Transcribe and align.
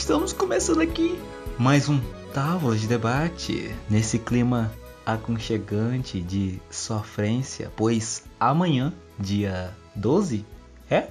estamos 0.00 0.32
começando 0.32 0.80
aqui 0.80 1.20
mais 1.58 1.90
um 1.90 2.00
Távola 2.32 2.74
de 2.74 2.86
Debate 2.86 3.70
nesse 3.88 4.18
clima 4.18 4.72
aconchegante 5.04 6.22
de 6.22 6.58
sofrência, 6.70 7.70
pois 7.76 8.24
amanhã, 8.40 8.94
dia 9.18 9.76
12, 9.94 10.46
é? 10.90 11.08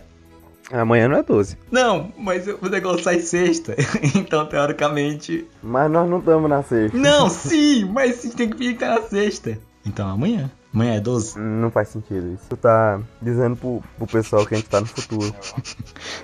Amanhã 0.72 1.08
não 1.08 1.18
é 1.18 1.24
12. 1.24 1.56
Não, 1.70 2.12
mas 2.18 2.48
o 2.48 2.68
negócio 2.68 3.04
sai 3.04 3.20
sexta, 3.20 3.76
então 4.18 4.48
teoricamente. 4.48 5.48
Mas 5.62 5.90
nós 5.92 6.10
não 6.10 6.18
estamos 6.18 6.50
na 6.50 6.64
sexta. 6.64 6.98
Não, 6.98 7.30
sim, 7.30 7.86
mas 7.86 8.16
sim, 8.16 8.32
tem 8.32 8.50
que 8.50 8.58
que 8.58 8.74
tá 8.74 8.96
na 8.96 9.02
sexta. 9.04 9.60
Então 9.86 10.10
amanhã. 10.10 10.50
Amanhã 10.74 10.96
é 10.96 11.00
12? 11.00 11.40
Não 11.40 11.72
faz 11.72 11.88
sentido 11.90 12.34
isso. 12.34 12.44
Tu 12.48 12.56
tá 12.56 13.02
dizendo 13.20 13.56
pro, 13.56 13.82
pro 13.98 14.06
pessoal 14.08 14.46
que 14.46 14.54
a 14.54 14.58
gente 14.58 14.70
tá 14.70 14.80
no 14.80 14.86
futuro. 14.86 15.34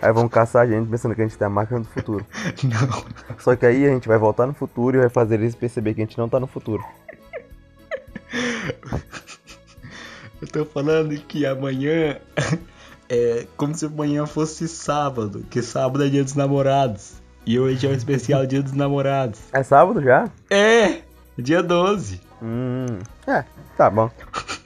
Aí 0.01 0.13
vão 0.13 0.29
caçar 0.29 0.63
a 0.63 0.67
gente 0.67 0.87
pensando 0.87 1.15
que 1.15 1.21
a 1.21 1.25
gente 1.25 1.37
tem 1.37 1.47
a 1.47 1.49
máquina 1.49 1.79
do 1.79 1.87
futuro. 1.87 2.25
Não. 2.63 3.37
Só 3.39 3.55
que 3.55 3.65
aí 3.65 3.85
a 3.85 3.89
gente 3.89 4.07
vai 4.07 4.19
voltar 4.19 4.45
no 4.45 4.53
futuro 4.53 4.97
e 4.97 4.99
vai 4.99 5.09
fazer 5.09 5.35
eles 5.35 5.55
perceber 5.55 5.95
que 5.95 6.01
a 6.01 6.05
gente 6.05 6.17
não 6.17 6.29
tá 6.29 6.39
no 6.39 6.47
futuro. 6.47 6.83
Eu 10.41 10.47
tô 10.47 10.65
falando 10.65 11.15
que 11.21 11.45
amanhã 11.45 12.19
é 13.09 13.47
como 13.55 13.73
se 13.73 13.85
amanhã 13.85 14.25
fosse 14.25 14.67
sábado, 14.67 15.45
que 15.49 15.61
sábado 15.61 16.03
é 16.03 16.09
dia 16.09 16.23
dos 16.23 16.35
namorados. 16.35 17.13
E 17.45 17.59
hoje 17.59 17.87
é 17.87 17.89
o 17.89 17.93
especial 17.93 18.45
dia 18.45 18.61
dos 18.61 18.73
namorados. 18.73 19.39
É 19.53 19.63
sábado 19.63 20.01
já? 20.01 20.29
É! 20.49 21.04
Dia 21.37 21.61
12. 21.61 22.21
Hum. 22.41 22.85
É, 23.27 23.43
tá 23.77 23.89
bom. 23.89 24.09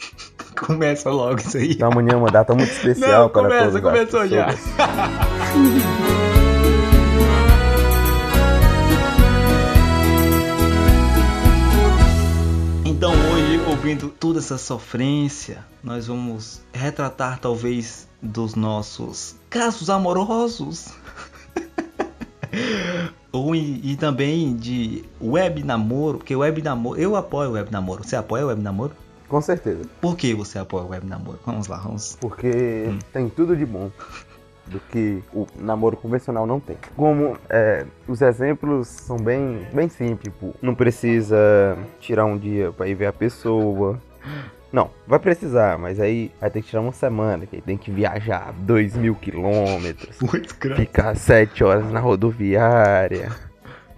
Começa 0.56 1.10
logo 1.10 1.40
isso 1.40 1.58
aí. 1.58 1.72
Então 1.72 1.92
amanhã 1.92 2.14
é 2.14 2.16
uma 2.16 2.30
data 2.30 2.54
muito 2.54 2.72
especial 2.72 3.24
Não, 3.24 3.30
para 3.30 3.44
começa, 3.44 3.66
todas 3.66 3.76
as 3.76 3.82
começou 3.82 4.28
já. 4.28 4.50
Então 12.86 13.12
hoje, 13.14 13.62
ouvindo 13.68 14.10
toda 14.10 14.38
essa 14.40 14.58
sofrência, 14.58 15.66
nós 15.84 16.06
vamos 16.06 16.62
retratar 16.72 17.40
talvez 17.40 18.08
dos 18.22 18.54
nossos 18.54 19.38
casos 19.50 19.90
amorosos. 19.90 20.90
Ou 23.40 23.56
e, 23.56 23.96
também 23.96 24.54
de 24.56 25.04
web 25.22 25.64
namoro, 25.64 26.18
porque 26.18 26.36
web 26.36 26.62
namoro, 26.62 27.00
eu 27.00 27.16
apoio 27.16 27.52
web 27.52 27.72
namoro. 27.72 28.04
Você 28.04 28.16
apoia 28.16 28.46
web 28.46 28.62
namoro? 28.62 28.92
Com 29.30 29.42
certeza. 29.42 29.84
Por 30.02 30.18
que 30.18 30.34
você 30.34 30.60
apoia 30.60 30.86
web 30.86 31.06
namoro? 31.08 31.40
Vamos 31.46 31.68
lá, 31.68 31.78
vamos. 31.78 32.18
Porque 32.20 32.86
Hum. 32.88 33.00
tem 33.14 33.30
tudo 33.30 33.56
de 33.56 33.66
bom 33.66 33.90
do 34.68 34.80
que 34.92 35.24
o 35.34 35.48
namoro 35.58 35.96
convencional 35.96 36.46
não 36.46 36.60
tem. 36.60 36.78
Como 36.96 37.38
é, 37.50 37.86
os 38.08 38.22
exemplos 38.22 38.88
são 38.88 39.18
bem, 39.18 39.66
bem 39.74 39.88
simples, 39.90 40.34
tipo, 40.34 40.54
não 40.62 40.76
precisa 40.76 41.78
tirar 42.00 42.26
um 42.26 42.38
dia 42.38 42.72
pra 42.72 42.88
ir 42.88 42.94
ver 42.96 43.08
a 43.08 43.14
pessoa. 43.14 44.00
Não, 44.72 44.92
vai 45.08 45.18
precisar, 45.18 45.80
mas 45.80 46.00
aí 46.00 46.32
vai 46.40 46.50
ter 46.50 46.62
que 46.62 46.68
tirar 46.70 46.82
uma 46.82 46.92
semana, 46.92 47.46
que 47.46 47.60
tem 47.60 47.76
que 47.78 47.90
viajar 47.90 48.54
dois 48.60 48.96
mil 48.96 49.16
quilômetros, 49.16 50.18
ficar 50.76 51.16
sete 51.16 51.64
horas 51.64 51.92
na 51.92 52.00
rodoviária, 52.00 53.32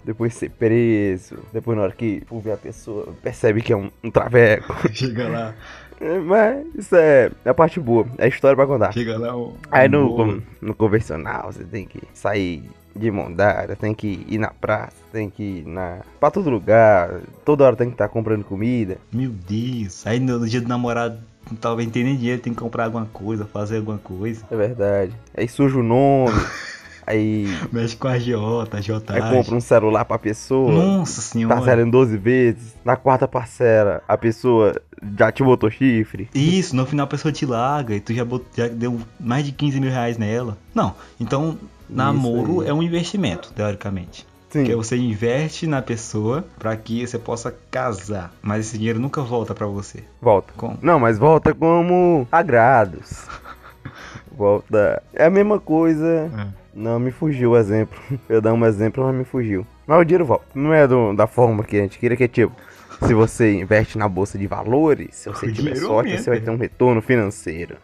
depois 0.05 0.33
ser 0.33 0.49
preso, 0.51 1.37
depois 1.51 1.77
na 1.77 1.83
hora 1.83 1.91
que 1.91 2.23
for 2.25 2.39
ver 2.41 2.53
a 2.53 2.57
pessoa 2.57 3.13
percebe 3.21 3.61
que 3.61 3.73
é 3.73 3.75
um, 3.77 3.91
um 4.01 4.09
traveco. 4.09 4.73
Chega 4.95 5.27
lá, 5.27 5.53
É, 5.99 6.19
Mas 6.19 6.65
isso 6.75 6.95
é 6.95 7.29
a 7.45 7.53
parte 7.53 7.79
boa, 7.79 8.07
é 8.17 8.27
história 8.29 8.55
pra 8.55 8.65
contar. 8.65 8.93
chega 8.93 9.17
lá 9.17 9.35
o. 9.35 9.57
Aí 9.69 9.89
no, 9.89 10.41
no 10.61 10.73
convencional 10.73 11.51
você 11.51 11.65
tem 11.65 11.85
que 11.85 12.01
sair 12.13 12.63
de 12.95 13.09
mão 13.11 13.31
dada, 13.31 13.75
tem 13.75 13.93
que 13.93 14.25
ir 14.27 14.37
na 14.37 14.49
praça, 14.49 14.95
tem 15.11 15.29
que 15.29 15.43
ir 15.43 15.65
na. 15.67 15.99
pra 16.19 16.29
todo 16.31 16.49
lugar, 16.49 17.21
toda 17.45 17.63
hora 17.63 17.75
tem 17.75 17.87
que 17.87 17.93
estar 17.93 18.07
comprando 18.09 18.43
comida. 18.43 18.97
Meu 19.11 19.29
Deus. 19.29 20.05
Aí 20.05 20.19
no, 20.19 20.39
no 20.39 20.47
dia 20.47 20.61
do 20.61 20.67
namorado, 20.67 21.17
talvez 21.59 21.87
não 21.87 21.93
tenha 21.93 22.05
nem 22.05 22.17
dinheiro, 22.17 22.41
tem 22.41 22.53
que 22.53 22.59
comprar 22.59 22.85
alguma 22.85 23.05
coisa, 23.07 23.45
fazer 23.45 23.77
alguma 23.77 23.97
coisa. 23.97 24.43
É 24.51 24.55
verdade. 24.55 25.13
Aí 25.35 25.47
suja 25.47 25.77
o 25.77 25.83
nome, 25.83 26.33
aí, 27.07 27.47
Mexe 27.71 27.95
com 27.95 28.07
a 28.07 28.11
agiota, 28.11 28.77
a 28.77 29.13
aí 29.15 29.21
compra 29.29 29.55
um 29.55 29.61
celular 29.61 30.05
pra 30.05 30.19
pessoa, 30.19 30.71
Nossa 30.71 31.21
senhora. 31.21 31.55
parcela 31.55 31.81
em 31.81 31.89
12 31.89 32.17
vezes, 32.17 32.75
na 32.85 32.95
quarta 32.95 33.27
parcela 33.27 34.01
a 34.07 34.17
pessoa 34.17 34.75
já 35.17 35.31
te 35.31 35.43
botou 35.43 35.69
chifre. 35.71 36.29
Isso, 36.35 36.75
no 36.75 36.85
final 36.85 37.05
a 37.05 37.07
pessoa 37.07 37.31
te 37.31 37.45
larga 37.45 37.95
e 37.95 37.99
tu 37.99 38.13
já, 38.13 38.23
bot- 38.23 38.45
já 38.55 38.67
deu 38.67 38.99
mais 39.19 39.45
de 39.45 39.51
15 39.51 39.79
mil 39.79 39.89
reais 39.89 40.17
nela. 40.17 40.57
Não, 40.75 40.93
então 41.19 41.57
namoro 41.91 42.63
é 42.63 42.73
um 42.73 42.81
investimento, 42.81 43.51
teoricamente. 43.53 44.25
Sim, 44.49 44.59
Porque 44.59 44.75
você 44.75 44.97
investe 44.97 45.65
na 45.65 45.81
pessoa 45.81 46.45
pra 46.59 46.75
que 46.75 47.05
você 47.07 47.17
possa 47.17 47.55
casar. 47.71 48.33
Mas 48.41 48.67
esse 48.67 48.77
dinheiro 48.77 48.99
nunca 48.99 49.21
volta 49.21 49.53
pra 49.55 49.65
você. 49.67 50.03
volta. 50.21 50.51
Como? 50.57 50.77
Não, 50.81 50.99
mas 50.99 51.17
volta 51.17 51.53
como 51.53 52.27
agrados. 52.31 53.25
Volta. 54.31 55.01
É 55.13 55.25
a 55.25 55.29
mesma 55.29 55.59
coisa. 55.59 56.29
Não 56.73 56.99
me 56.99 57.11
fugiu 57.11 57.51
o 57.51 57.57
exemplo. 57.57 57.99
Eu 58.29 58.41
dar 58.41 58.53
um 58.53 58.65
exemplo, 58.65 59.03
mas 59.03 59.15
me 59.15 59.23
fugiu. 59.23 59.65
Mas 59.85 59.99
o 59.99 60.05
dinheiro 60.05 60.25
volta. 60.25 60.45
Não 60.55 60.73
é 60.73 60.87
do- 60.87 61.13
da 61.13 61.27
forma 61.27 61.63
que 61.63 61.77
a 61.77 61.81
gente 61.81 61.99
queria, 61.99 62.17
que 62.17 62.23
é 62.23 62.27
tipo. 62.27 62.53
Se 63.05 63.13
você 63.13 63.53
investe 63.59 63.97
na 63.97 64.07
bolsa 64.07 64.37
de 64.37 64.45
valores, 64.47 65.15
se 65.15 65.29
você 65.29 65.47
O 65.47 65.53
tiver 65.53 65.75
sorte, 65.75 66.17
você 66.17 66.29
vai 66.29 66.39
ter 66.39 66.51
um 66.51 66.57
retorno 66.57 67.01
financeiro. 67.01 67.75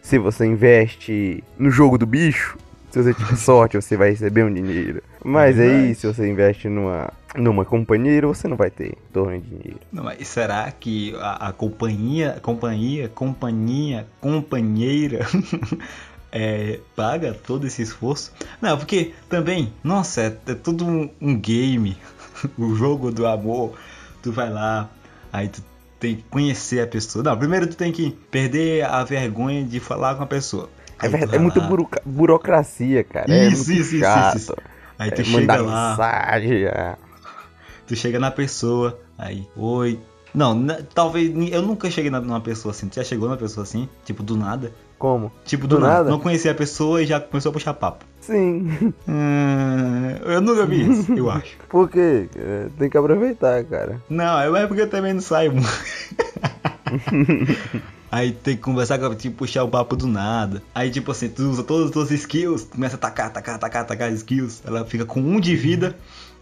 Se 0.00 0.18
você 0.18 0.46
investe 0.46 1.44
no 1.58 1.70
jogo 1.70 1.96
do 1.98 2.06
bicho, 2.06 2.56
se 2.94 3.02
você 3.02 3.14
tiver 3.14 3.36
sorte, 3.36 3.76
você 3.76 3.96
vai 3.96 4.10
receber 4.10 4.44
um 4.44 4.54
dinheiro. 4.54 5.02
Mas 5.24 5.58
aí, 5.58 5.68
Verdade. 5.68 5.94
se 5.96 6.06
você 6.06 6.28
investe 6.28 6.68
numa, 6.68 7.12
numa 7.34 7.64
companheira, 7.64 8.26
você 8.26 8.46
não 8.46 8.56
vai 8.56 8.70
ter 8.70 8.90
retorno 8.90 9.40
de 9.40 9.48
dinheiro. 9.48 9.80
Não, 9.92 10.04
mas 10.04 10.28
será 10.28 10.70
que 10.70 11.14
a, 11.16 11.48
a 11.48 11.52
companhia, 11.52 12.38
companhia, 12.40 13.08
companhia, 13.08 14.06
companheira 14.20 15.26
é, 16.30 16.78
paga 16.94 17.34
todo 17.34 17.66
esse 17.66 17.82
esforço? 17.82 18.32
Não, 18.62 18.78
porque 18.78 19.12
também, 19.28 19.72
nossa, 19.82 20.20
é, 20.20 20.52
é 20.52 20.54
tudo 20.54 20.86
um, 20.86 21.10
um 21.20 21.36
game, 21.36 21.96
o 22.56 22.74
jogo 22.76 23.10
do 23.10 23.26
amor. 23.26 23.76
Tu 24.22 24.30
vai 24.30 24.48
lá, 24.48 24.88
aí 25.32 25.48
tu 25.48 25.62
tem 25.98 26.16
que 26.16 26.22
conhecer 26.30 26.80
a 26.80 26.86
pessoa. 26.86 27.24
Não, 27.24 27.36
primeiro 27.36 27.66
tu 27.66 27.76
tem 27.76 27.90
que 27.90 28.12
perder 28.30 28.84
a 28.84 29.02
vergonha 29.02 29.64
de 29.64 29.80
falar 29.80 30.14
com 30.14 30.22
a 30.22 30.26
pessoa. 30.26 30.70
É, 31.02 31.08
verdade, 31.08 31.36
é 31.36 31.38
muita 31.38 31.60
buroca- 31.60 32.02
burocracia, 32.04 33.04
cara. 33.04 33.32
é 33.32 33.46
Isso, 33.48 33.68
muito 33.68 33.80
isso, 33.82 33.94
isso, 33.96 34.04
chato. 34.04 34.36
isso, 34.36 34.54
Aí 34.98 35.10
tu 35.10 35.20
É, 35.20 35.24
chega 35.24 35.60
lá. 35.62 35.90
mensagem. 35.90 36.64
é. 36.64 36.96
Tu 37.86 37.96
chega 37.96 38.18
na 38.18 38.30
pessoa, 38.30 38.98
aí, 39.18 39.46
oi. 39.56 39.98
Não, 40.34 40.66
talvez. 40.94 41.32
Eu 41.52 41.62
nunca 41.62 41.90
cheguei 41.90 42.10
na- 42.10 42.20
numa 42.20 42.40
pessoa 42.40 42.70
assim. 42.72 42.88
Tu 42.88 42.96
já 42.96 43.04
chegou 43.04 43.28
numa 43.28 43.36
pessoa 43.36 43.62
assim? 43.62 43.88
Tipo, 44.04 44.22
do 44.22 44.36
nada? 44.36 44.72
Como? 44.98 45.30
Tipo, 45.44 45.66
do, 45.66 45.76
Do 45.76 45.80
nada. 45.82 45.94
nada? 45.98 46.10
Não 46.10 46.18
conhecia 46.18 46.50
a 46.50 46.54
pessoa 46.54 47.02
e 47.02 47.06
já 47.06 47.20
começou 47.20 47.50
a 47.50 47.52
puxar 47.52 47.74
papo. 47.74 48.04
Sim. 48.20 48.92
Hum, 49.06 50.16
eu 50.24 50.40
nunca 50.40 50.64
vi 50.66 50.90
isso, 50.90 51.12
eu 51.12 51.30
acho. 51.30 51.56
Por 51.68 51.88
quê? 51.90 52.28
É, 52.36 52.66
Tem 52.78 52.88
que 52.88 52.96
aproveitar, 52.96 53.62
cara. 53.64 54.00
Não, 54.08 54.56
é 54.56 54.66
porque 54.66 54.82
eu 54.82 54.90
também 54.90 55.12
não 55.12 55.20
saio 55.20 55.52
muito. 55.52 55.68
Aí 58.10 58.30
tem 58.30 58.54
que 58.54 58.62
conversar 58.62 58.98
com 58.98 59.12
tipo, 59.14 59.38
puxar 59.38 59.64
o 59.64 59.68
papo 59.68 59.96
do 59.96 60.06
nada. 60.06 60.62
Aí, 60.72 60.88
tipo 60.88 61.10
assim, 61.10 61.28
tu 61.28 61.50
usa 61.50 61.64
todas 61.64 61.86
as 61.86 61.90
tuas 61.90 62.12
skills, 62.12 62.62
começa 62.64 62.94
a 62.94 62.98
tacar, 62.98 63.32
tacar, 63.32 63.58
tacar, 63.58 63.84
tacar 63.84 64.08
as 64.08 64.18
skills. 64.18 64.62
Ela 64.64 64.84
fica 64.84 65.04
com 65.04 65.20
um 65.20 65.40
de 65.40 65.56
vida, 65.56 65.96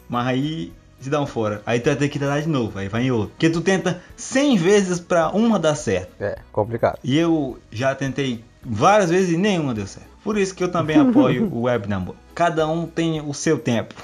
mas 0.07 0.27
aí 0.27 0.73
te 1.01 1.09
dá 1.09 1.21
um 1.21 1.27
fora. 1.27 1.63
Aí 1.65 1.81
tu 1.81 1.87
vai 1.87 1.97
ter 1.97 2.09
que 2.11 2.19
tentar 2.19 2.41
de 2.41 2.49
novo, 2.49 2.79
aí 2.79 2.89
vai 2.89 3.05
em 3.05 3.11
outro. 3.11 3.31
Porque 3.31 3.49
tu 3.49 3.63
tenta 3.63 4.03
100 4.17 4.57
vezes 4.59 5.01
pra 5.01 5.31
uma 5.31 5.59
dar 5.59 5.75
certo. 5.75 6.13
É, 6.21 6.39
complicado. 6.53 6.99
E 7.03 7.17
eu 7.17 7.59
já 7.71 7.95
tentei 7.95 8.45
várias 8.63 9.09
vezes 9.09 9.33
e 9.33 9.39
nenhuma 9.39 9.73
deu 9.73 9.87
certo. 9.87 10.09
Por 10.23 10.37
isso 10.37 10.55
que 10.55 10.63
eu 10.63 10.71
também 10.71 10.99
apoio 10.99 11.49
o 11.53 11.63
web 11.63 11.89
namoro. 11.89 12.19
Cada 12.35 12.69
um 12.69 12.87
tem 12.87 13.21
o 13.21 13.33
seu 13.33 13.59
tempo. 13.59 13.95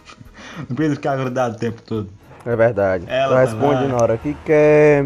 Não 0.68 0.74
precisa 0.74 0.96
ficar 0.96 1.16
grudado 1.16 1.56
o 1.56 1.58
tempo 1.58 1.80
todo. 1.82 2.08
É 2.44 2.56
verdade. 2.56 3.04
Ela 3.08 3.40
responde 3.40 3.84
lá. 3.84 3.88
na 3.88 3.96
hora 3.96 4.18
que 4.18 4.34
quer. 4.44 5.04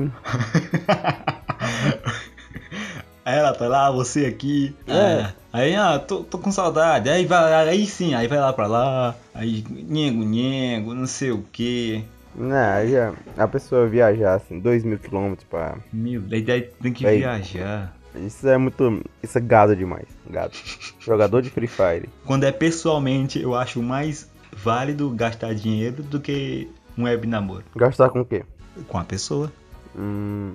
Aí 3.24 3.36
ela 3.38 3.52
tá 3.52 3.68
lá, 3.68 3.90
você 3.90 4.26
aqui. 4.26 4.74
É. 4.86 4.92
Ah, 4.92 5.32
aí, 5.52 5.74
ah, 5.74 5.98
tô, 5.98 6.24
tô 6.24 6.38
com 6.38 6.50
saudade. 6.50 7.08
Aí 7.10 7.26
vai, 7.26 7.68
aí 7.68 7.86
sim, 7.86 8.14
aí 8.14 8.26
vai 8.26 8.38
lá 8.38 8.52
pra 8.52 8.66
lá. 8.66 9.14
Aí, 9.34 9.64
nhengo, 9.70 10.24
nhengo, 10.24 10.94
não 10.94 11.06
sei 11.06 11.30
o 11.30 11.42
que. 11.52 12.04
Não, 12.34 12.54
aí 12.54 12.92
a, 13.38 13.48
pessoa 13.48 13.86
viajar 13.86 14.34
assim, 14.34 14.58
2 14.60 14.84
mil 14.84 14.98
quilômetros 14.98 15.46
pra. 15.48 15.76
Meu, 15.92 16.20
daí 16.20 16.42
daí 16.42 16.62
tem 16.62 16.92
que 16.92 17.06
Aí. 17.06 17.18
viajar. 17.18 17.94
Isso 18.14 18.48
é 18.48 18.56
muito. 18.56 19.02
Isso 19.22 19.36
é 19.36 19.40
gado 19.40 19.74
demais. 19.74 20.06
Gado. 20.28 20.52
Jogador 21.00 21.42
de 21.42 21.50
Free 21.50 21.66
Fire. 21.66 22.08
Quando 22.24 22.44
é 22.44 22.52
pessoalmente, 22.52 23.40
eu 23.40 23.54
acho 23.54 23.82
mais 23.82 24.30
válido 24.52 25.10
gastar 25.10 25.54
dinheiro 25.54 26.02
do 26.02 26.20
que 26.20 26.68
um 26.96 27.04
web 27.04 27.26
namoro. 27.26 27.64
Gastar 27.74 28.10
com 28.10 28.20
o 28.20 28.24
quê? 28.24 28.44
Com 28.88 28.98
a 28.98 29.04
pessoa. 29.04 29.52
Hum. 29.96 30.54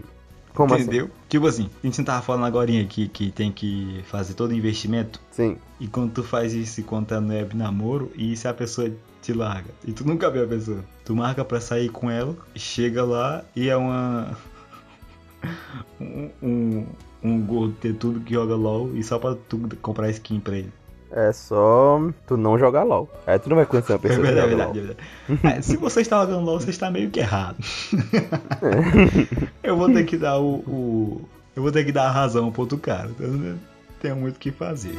Como 0.54 0.74
assim? 0.74 0.84
Entendeu? 0.84 1.10
Tipo 1.30 1.48
assim, 1.48 1.70
a 1.82 1.88
gente 1.88 2.04
tava 2.04 2.22
falando 2.22 2.46
agora 2.46 2.72
aqui 2.82 3.08
que 3.08 3.32
tem 3.32 3.52
que 3.52 4.02
fazer 4.06 4.34
todo 4.34 4.52
o 4.52 4.54
investimento. 4.54 5.22
Sim. 5.32 5.58
E 5.80 5.88
quando 5.88 6.12
tu 6.12 6.24
faz 6.24 6.54
isso 6.54 6.82
e 6.82 6.84
tá 7.06 7.22
no 7.22 7.30
web 7.30 7.56
namoro, 7.56 8.12
e 8.16 8.36
se 8.36 8.48
a 8.48 8.54
pessoa 8.54 8.92
te 9.22 9.34
larga, 9.34 9.70
e 9.86 9.94
tu 9.94 10.06
nunca 10.06 10.30
vê 10.30 10.44
a 10.44 10.48
pessoa, 10.48 10.84
tu 11.06 11.16
marca 11.16 11.46
pra 11.46 11.62
sair 11.62 11.90
com 11.90 12.10
ela, 12.10 12.36
chega 12.56 13.04
lá 13.04 13.44
e 13.56 13.70
é 13.70 13.78
uma. 13.78 14.38
um, 16.00 16.30
um, 16.42 16.86
um 17.24 17.42
gordo 17.42 17.74
ter 17.76 17.96
tudo 17.96 18.20
que 18.20 18.34
joga 18.34 18.56
LOL 18.56 18.96
e 18.96 19.04
só 19.04 19.18
pra 19.18 19.36
tu 19.48 19.70
comprar 19.82 20.10
skin 20.10 20.40
pra 20.40 20.58
ele. 20.58 20.74
É 21.14 21.32
só 21.34 22.00
tu 22.26 22.38
não 22.38 22.58
jogar 22.58 22.84
LOL. 22.84 23.10
Aí 23.28 23.38
tu 23.38 23.50
não 23.50 23.58
vai 23.58 23.66
conhecer 23.66 23.92
uma 23.92 23.98
É 23.98 24.02
pessoa 24.02 24.26
que 24.26 24.32
verdade, 24.34 24.54
é 24.54 24.58
joga 24.58 24.80
é 24.80 24.82
verdade. 24.82 25.58
É, 25.58 25.62
se 25.62 25.76
você 25.76 26.02
está 26.02 26.22
jogando 26.22 26.46
LOL, 26.46 26.60
você 26.60 26.70
está 26.70 26.90
meio 26.90 27.10
que 27.10 27.20
errado. 27.20 27.58
eu 29.62 29.76
vou 29.76 29.92
ter 29.92 30.06
que 30.06 30.16
dar 30.18 30.38
o, 30.40 30.56
o- 30.60 31.22
Eu 31.56 31.64
vou 31.64 31.72
ter 31.72 31.84
que 31.84 31.92
dar 31.92 32.08
a 32.08 32.12
razão 32.12 32.50
pro 32.52 32.62
outro 32.62 32.78
cara. 32.78 33.10
Né, 33.20 33.58
tem 34.02 34.14
muito 34.14 34.38
o 34.38 34.40
que 34.40 34.52
fazer. 34.52 34.98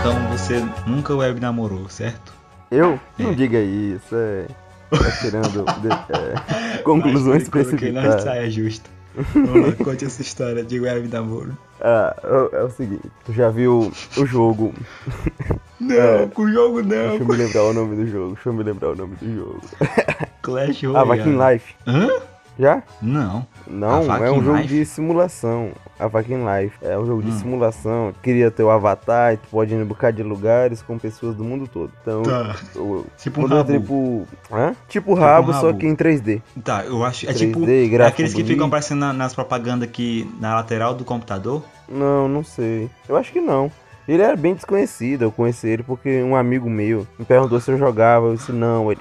Então 0.00 0.28
você 0.28 0.64
nunca 0.86 1.14
web 1.14 1.40
namorou, 1.40 1.88
certo? 1.88 2.32
Eu? 2.70 2.98
Não 3.18 3.30
É. 3.30 3.34
diga 3.34 3.58
isso, 3.60 4.14
é. 4.14 4.46
Tá 4.90 5.10
tirando 5.20 5.64
de- 5.82 5.88
é, 5.88 6.78
conclusões 6.82 7.42
Mas 7.42 7.48
precipitadas. 7.48 8.22
saia 8.22 8.50
justa. 8.50 8.88
Vamos 9.34 9.66
lá, 9.78 9.84
conte 9.84 10.04
essa 10.04 10.22
história 10.22 10.62
de 10.62 10.78
web 10.78 11.08
namoro. 11.08 11.56
Ah, 11.80 12.14
é 12.52 12.56
é 12.58 12.62
o 12.62 12.70
seguinte, 12.70 13.02
tu 13.24 13.32
já 13.32 13.50
viu 13.50 13.90
o 14.16 14.26
jogo. 14.26 14.72
Não, 15.80 15.94
É. 15.96 16.26
com 16.28 16.42
o 16.42 16.52
jogo 16.52 16.82
Deixa 16.82 17.14
eu 17.14 17.18
não. 17.20 17.26
me 17.26 17.36
lembrar 17.36 17.62
o 17.64 17.72
nome 17.72 17.96
do 17.96 18.06
jogo, 18.10 18.34
deixa 18.34 18.48
eu 18.48 18.52
me 18.52 18.62
lembrar 18.62 18.90
o 18.90 18.94
nome 18.96 19.16
do 19.16 19.34
jogo. 19.36 19.60
Clash 20.42 20.84
Ah, 20.84 21.02
Royale. 21.02 21.08
Vakin 21.08 21.38
Life. 21.52 21.74
Hã? 21.86 22.08
Já? 22.58 22.82
Não. 23.00 23.46
Não, 23.66 24.02
é 24.24 24.30
um 24.32 24.42
jogo 24.42 24.56
Life? 24.58 24.68
de 24.68 24.84
simulação. 24.84 25.70
A 25.98 26.06
Vakin 26.08 26.38
Life. 26.44 26.76
É 26.82 26.98
um 26.98 27.06
jogo 27.06 27.22
de 27.22 27.30
Hum. 27.30 27.38
simulação. 27.38 28.14
Cria 28.22 28.50
teu 28.50 28.70
avatar 28.70 29.34
e 29.34 29.36
tu 29.36 29.46
pode 29.50 29.72
ir 29.74 29.76
em 29.78 29.82
um 29.82 29.86
bocado 29.86 30.16
de 30.16 30.22
lugares 30.22 30.80
com 30.82 30.98
pessoas 30.98 31.34
do 31.36 31.44
mundo 31.44 31.68
todo. 31.68 31.92
Então, 32.02 32.22
Tá. 32.22 32.56
eu, 32.74 33.06
Tipo 33.16 33.40
um 33.40 33.44
quando 33.48 33.56
rabo. 33.56 33.80
pro. 33.80 34.56
Hã? 34.56 34.74
Tipo 34.88 35.14
rabo, 35.14 35.52
só 35.52 35.66
rabo. 35.66 35.78
que 35.78 35.86
em 35.86 35.94
3D. 35.94 36.40
Tá, 36.64 36.84
eu 36.84 37.04
acho. 37.04 37.26
É 37.28 37.32
3D, 37.32 37.88
tipo. 37.88 38.02
É 38.02 38.06
aqueles 38.06 38.32
que 38.32 38.38
bonito. 38.38 38.52
ficam 38.54 38.66
aparecendo 38.68 39.00
na- 39.00 39.12
nas 39.12 39.34
propagandas 39.34 39.88
aqui 39.88 40.28
na 40.40 40.54
lateral 40.56 40.94
do 40.94 41.04
computador. 41.04 41.62
Não, 41.88 42.28
não 42.28 42.42
sei. 42.44 42.88
Eu 43.08 43.16
acho 43.16 43.32
que 43.32 43.40
não. 43.40 43.70
Ele 44.06 44.22
era 44.22 44.36
bem 44.36 44.54
desconhecido, 44.54 45.22
eu 45.22 45.30
conheci 45.32 45.68
ele 45.68 45.82
porque 45.82 46.22
um 46.22 46.34
amigo 46.34 46.68
meu 46.70 47.06
me 47.18 47.24
perguntou 47.24 47.60
se 47.60 47.70
eu 47.70 47.76
jogava. 47.78 48.26
Eu 48.28 48.34
disse, 48.36 48.52
não, 48.52 48.90
ele. 48.90 49.00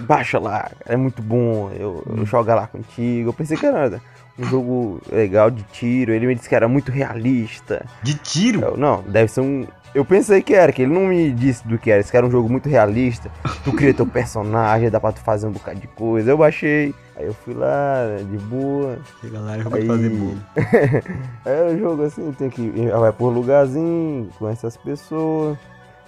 Baixa 0.00 0.38
lá, 0.38 0.70
é 0.86 0.96
muito 0.96 1.22
bom, 1.22 1.70
eu, 1.78 2.02
Hum. 2.08 2.14
eu 2.18 2.26
jogo 2.26 2.54
lá 2.54 2.66
contigo. 2.66 3.28
Eu 3.30 3.32
pensei 3.32 3.56
que 3.56 3.66
era 3.66 4.00
um 4.38 4.44
jogo 4.44 5.00
legal 5.12 5.50
de 5.50 5.62
tiro. 5.64 6.12
Ele 6.12 6.26
me 6.26 6.34
disse 6.34 6.48
que 6.48 6.54
era 6.54 6.66
muito 6.68 6.90
realista. 6.90 7.84
De 8.02 8.14
tiro? 8.14 8.60
Eu, 8.62 8.76
não, 8.76 9.02
deve 9.02 9.30
ser 9.30 9.40
um. 9.40 9.66
Eu 9.94 10.04
pensei 10.04 10.42
que 10.42 10.52
era, 10.52 10.72
que 10.72 10.82
ele 10.82 10.92
não 10.92 11.02
me 11.06 11.30
disse 11.30 11.66
do 11.68 11.78
que 11.78 11.88
era. 11.88 12.00
Disse 12.00 12.10
que 12.10 12.16
era 12.16 12.26
um 12.26 12.30
jogo 12.30 12.48
muito 12.48 12.68
realista. 12.68 13.30
Tu 13.62 13.72
cria 13.72 13.94
teu 13.94 14.04
personagem, 14.08 14.90
dá 14.90 14.98
pra 14.98 15.12
tu 15.12 15.20
fazer 15.20 15.46
um 15.46 15.52
bocado 15.52 15.78
de 15.78 15.86
coisa. 15.86 16.32
Eu 16.32 16.38
baixei. 16.38 16.92
Aí 17.16 17.26
eu 17.26 17.32
fui 17.32 17.54
lá, 17.54 18.06
de 18.28 18.36
boa. 18.38 18.98
Que 19.20 19.28
galera 19.30 19.62
vai 19.68 19.82
Aí- 19.82 19.86
fazer 19.86 20.08
bolo. 20.10 20.38
É 21.46 21.62
um 21.72 21.78
jogo 21.78 22.02
assim, 22.04 22.32
tem 22.32 22.50
que. 22.50 22.68
Vai 22.90 23.12
por 23.12 23.28
lugarzinho, 23.28 24.28
conhece 24.36 24.66
as 24.66 24.76
pessoas. 24.76 25.56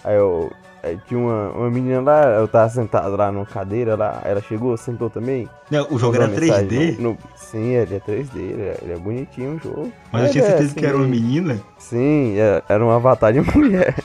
Aí 0.04 0.16
eu. 0.16 0.52
Aí 0.82 0.96
tinha 1.08 1.18
uma, 1.18 1.48
uma 1.50 1.70
menina 1.70 2.00
lá, 2.00 2.22
eu 2.36 2.46
tava 2.46 2.68
sentado 2.68 3.16
lá 3.16 3.32
numa 3.32 3.44
cadeira 3.46 3.96
lá, 3.96 4.20
ela 4.24 4.40
chegou, 4.40 4.76
sentou 4.76 5.10
também. 5.10 5.48
Não, 5.68 5.84
o 5.90 5.98
jogo 5.98 6.14
era 6.14 6.28
mandou 6.28 6.38
uma 6.38 6.46
mensagem 6.46 6.68
3D? 6.68 6.98
no- 7.00 7.10
no- 7.10 7.18
sim, 7.34 7.72
ele 7.74 7.96
é 7.96 7.98
3D, 7.98 8.38
ele 8.38 8.62
é, 8.62 8.78
ele 8.82 8.92
é 8.92 8.96
bonitinho 8.96 9.54
o 9.56 9.58
jogo. 9.58 9.92
Mas 10.12 10.26
eu 10.26 10.30
tinha 10.32 10.44
é 10.44 10.46
certeza 10.46 10.74
que 10.76 10.86
era 10.86 10.96
uma 10.96 11.02
assim, 11.06 11.10
menina. 11.10 11.60
Sim, 11.78 12.36
era, 12.38 12.62
era 12.68 12.84
um 12.84 12.90
avatar 12.90 13.32
de 13.32 13.40
mulher. 13.56 13.96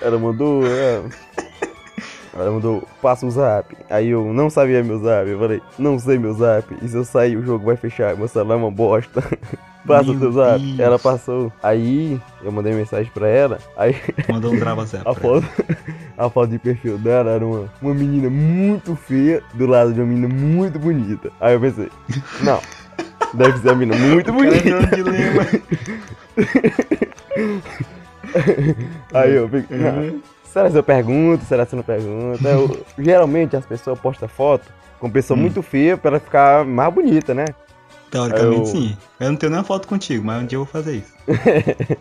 Ela 0.00 0.18
mandou. 0.18 0.62
é, 0.66 1.02
Ela 2.34 2.50
mandou, 2.50 2.86
passa 3.00 3.24
o 3.24 3.30
zap. 3.30 3.74
Aí 3.88 4.08
eu 4.10 4.30
não 4.34 4.50
sabia 4.50 4.84
meu 4.84 4.98
zap. 4.98 5.26
Eu 5.26 5.38
falei, 5.38 5.62
não 5.78 5.98
sei 5.98 6.18
meu 6.18 6.34
zap. 6.34 6.66
E 6.82 6.88
se 6.88 6.94
eu 6.96 7.04
sair, 7.04 7.34
o 7.38 7.42
jogo 7.42 7.64
vai 7.64 7.76
fechar. 7.76 8.14
Meu 8.14 8.28
celular 8.28 8.56
é 8.56 8.58
uma 8.58 8.70
bosta. 8.70 9.22
Passa 9.86 10.12
Meu. 10.12 10.18
Deus. 10.32 10.36
Ela 10.78 10.98
passou. 10.98 11.52
Aí 11.62 12.20
eu 12.42 12.50
mandei 12.50 12.72
mensagem 12.74 13.10
pra 13.14 13.28
ela. 13.28 13.58
Aí 13.76 13.94
Mandou 14.28 14.52
um 14.52 14.58
trava 14.60 14.84
zap. 14.86 15.08
a 15.08 15.14
foto, 15.14 15.46
a 16.18 16.28
foto 16.30 16.50
de 16.50 16.58
perfil 16.58 16.98
dela 16.98 17.30
era 17.30 17.46
uma, 17.46 17.70
uma 17.80 17.94
menina 17.94 18.28
muito 18.28 18.96
feia 18.96 19.42
do 19.54 19.66
lado 19.66 19.92
de 19.94 20.00
uma 20.00 20.06
menina 20.06 20.28
muito 20.28 20.78
bonita. 20.78 21.30
Aí 21.40 21.54
eu 21.54 21.60
pensei, 21.60 21.88
não. 22.42 22.60
Deve 23.34 23.58
ser 23.58 23.68
uma 23.68 23.76
menina 23.76 23.98
muito 23.98 24.32
bonita. 24.32 24.80
no 24.80 24.86
dilema. 24.88 25.46
Aí 29.12 29.34
eu 29.34 29.48
fiquei, 29.48 29.76
Uhum. 29.78 30.20
será 30.44 30.70
que 30.70 30.76
eu 30.78 30.82
pergunto? 30.82 31.44
Será 31.44 31.66
que 31.66 31.74
eu 31.74 31.76
não 31.78 31.84
pergunto? 31.84 32.46
Eu- 32.46 32.84
geralmente 32.98 33.56
as 33.56 33.64
pessoas 33.66 33.98
postam 33.98 34.28
foto 34.28 34.64
com 34.98 35.10
pessoa 35.10 35.36
Hum. 35.38 35.42
muito 35.42 35.62
feia 35.62 35.96
pra 35.96 36.12
ela 36.12 36.20
ficar 36.20 36.64
mais 36.64 36.92
bonita, 36.92 37.34
né? 37.34 37.44
Teoricamente 38.16 38.58
Eu- 38.58 38.66
sim. 38.66 38.96
Eu 39.20 39.28
não 39.30 39.36
tenho 39.36 39.50
nenhuma 39.50 39.66
foto 39.66 39.86
contigo, 39.88 40.24
mas 40.24 40.42
um 40.42 40.46
dia 40.46 40.56
eu 40.56 40.64
vou 40.64 40.72
fazer 40.72 40.96
isso. 40.96 41.12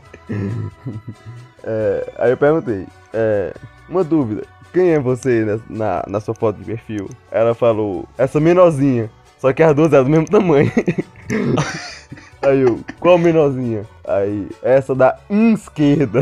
É, 1.68 2.12
aí 2.20 2.30
eu 2.32 2.38
perguntei, 2.38 2.86
é, 3.12 3.52
uma 3.90 4.04
dúvida, 4.04 4.44
quem 4.72 4.92
é 4.92 5.00
você 5.00 5.44
na, 5.44 5.60
na, 5.68 6.04
na 6.08 6.20
sua 6.20 6.36
foto 6.36 6.58
de 6.60 6.64
perfil? 6.66 7.10
Ela 7.32 7.56
falou, 7.56 8.08
essa 8.20 8.40
menorzinha, 8.40 9.10
só 9.40 9.52
que 9.52 9.64
as 9.64 9.76
duas 9.76 9.92
eram 9.92 10.04
do 10.04 10.10
mesmo 10.12 10.28
tamanho. 10.28 10.72
Aí 12.44 12.62
eu, 12.62 12.80
qual 13.00 13.18
menorzinha? 13.18 13.84
Aí, 14.08 14.48
essa 14.62 14.94
da 14.94 15.18
esquerda. 15.28 16.20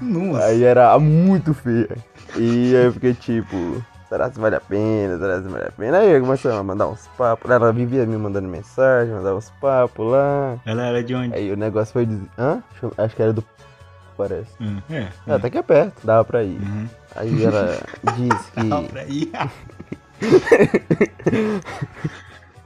Nossa. 0.00 0.44
Aí 0.44 0.62
era 0.62 0.96
muito 1.00 1.52
feia. 1.52 1.88
E 2.36 2.76
aí 2.76 2.84
eu 2.84 2.92
fiquei 2.92 3.14
tipo, 3.14 3.84
será 4.12 4.28
que 4.28 4.38
vale 4.38 4.56
a 4.56 4.60
pena? 4.60 5.16
Será 5.18 5.40
que 5.40 5.48
vale 5.48 5.64
a 5.64 5.72
pena? 5.72 5.98
Aí 5.98 6.10
eu 6.12 6.20
comecei 6.20 6.50
a 6.50 6.62
mandar 6.62 6.88
uns 6.88 7.06
papos. 7.16 7.50
Ela 7.50 7.72
vivia 7.72 8.04
me 8.04 8.18
mandando 8.18 8.46
mensagem, 8.46 9.14
mandava 9.14 9.36
uns 9.36 9.48
papos 9.58 10.12
lá. 10.12 10.58
Ela 10.66 10.82
era 10.86 11.02
de 11.02 11.14
onde? 11.14 11.34
Aí 11.34 11.50
o 11.50 11.56
negócio 11.56 11.94
foi 11.94 12.04
dizer. 12.04 12.28
Hã? 12.38 12.62
Acho 12.98 13.16
que 13.16 13.22
era 13.22 13.32
do. 13.32 13.42
Parece. 14.14 14.50
Hum, 14.60 14.82
é. 14.90 15.08
É, 15.26 15.32
até 15.32 15.48
que 15.48 15.56
é 15.56 15.62
perto, 15.62 16.06
dava 16.06 16.22
pra 16.26 16.42
ir. 16.42 16.60
Uhum. 16.60 16.86
Aí 17.16 17.42
ela 17.42 17.78
disse 18.16 18.50
que. 18.52 18.88
pra 18.88 19.04
ir. 19.04 19.32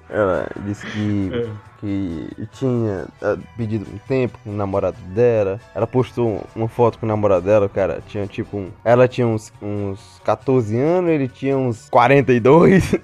Ela 0.08 0.46
disse 0.64 0.86
que. 0.86 1.30
É. 1.32 1.65
que 1.80 2.28
tinha 2.52 3.06
ah, 3.22 3.36
pedido 3.56 3.86
um 3.92 3.98
tempo 3.98 4.38
com 4.42 4.50
o 4.50 4.54
namorado 4.54 4.98
dela. 5.14 5.60
Ela 5.74 5.86
postou 5.86 6.44
uma 6.54 6.68
foto 6.68 6.98
com 6.98 7.06
o 7.06 7.08
namorado 7.08 7.44
dela, 7.46 7.68
cara. 7.68 8.02
Tinha 8.06 8.26
tipo 8.26 8.56
um. 8.56 8.70
Ela 8.84 9.08
tinha 9.08 9.26
uns, 9.26 9.52
uns 9.60 10.20
14 10.24 10.78
anos, 10.78 11.10
ele 11.10 11.28
tinha 11.28 11.56
uns 11.56 11.88
42. 11.88 12.94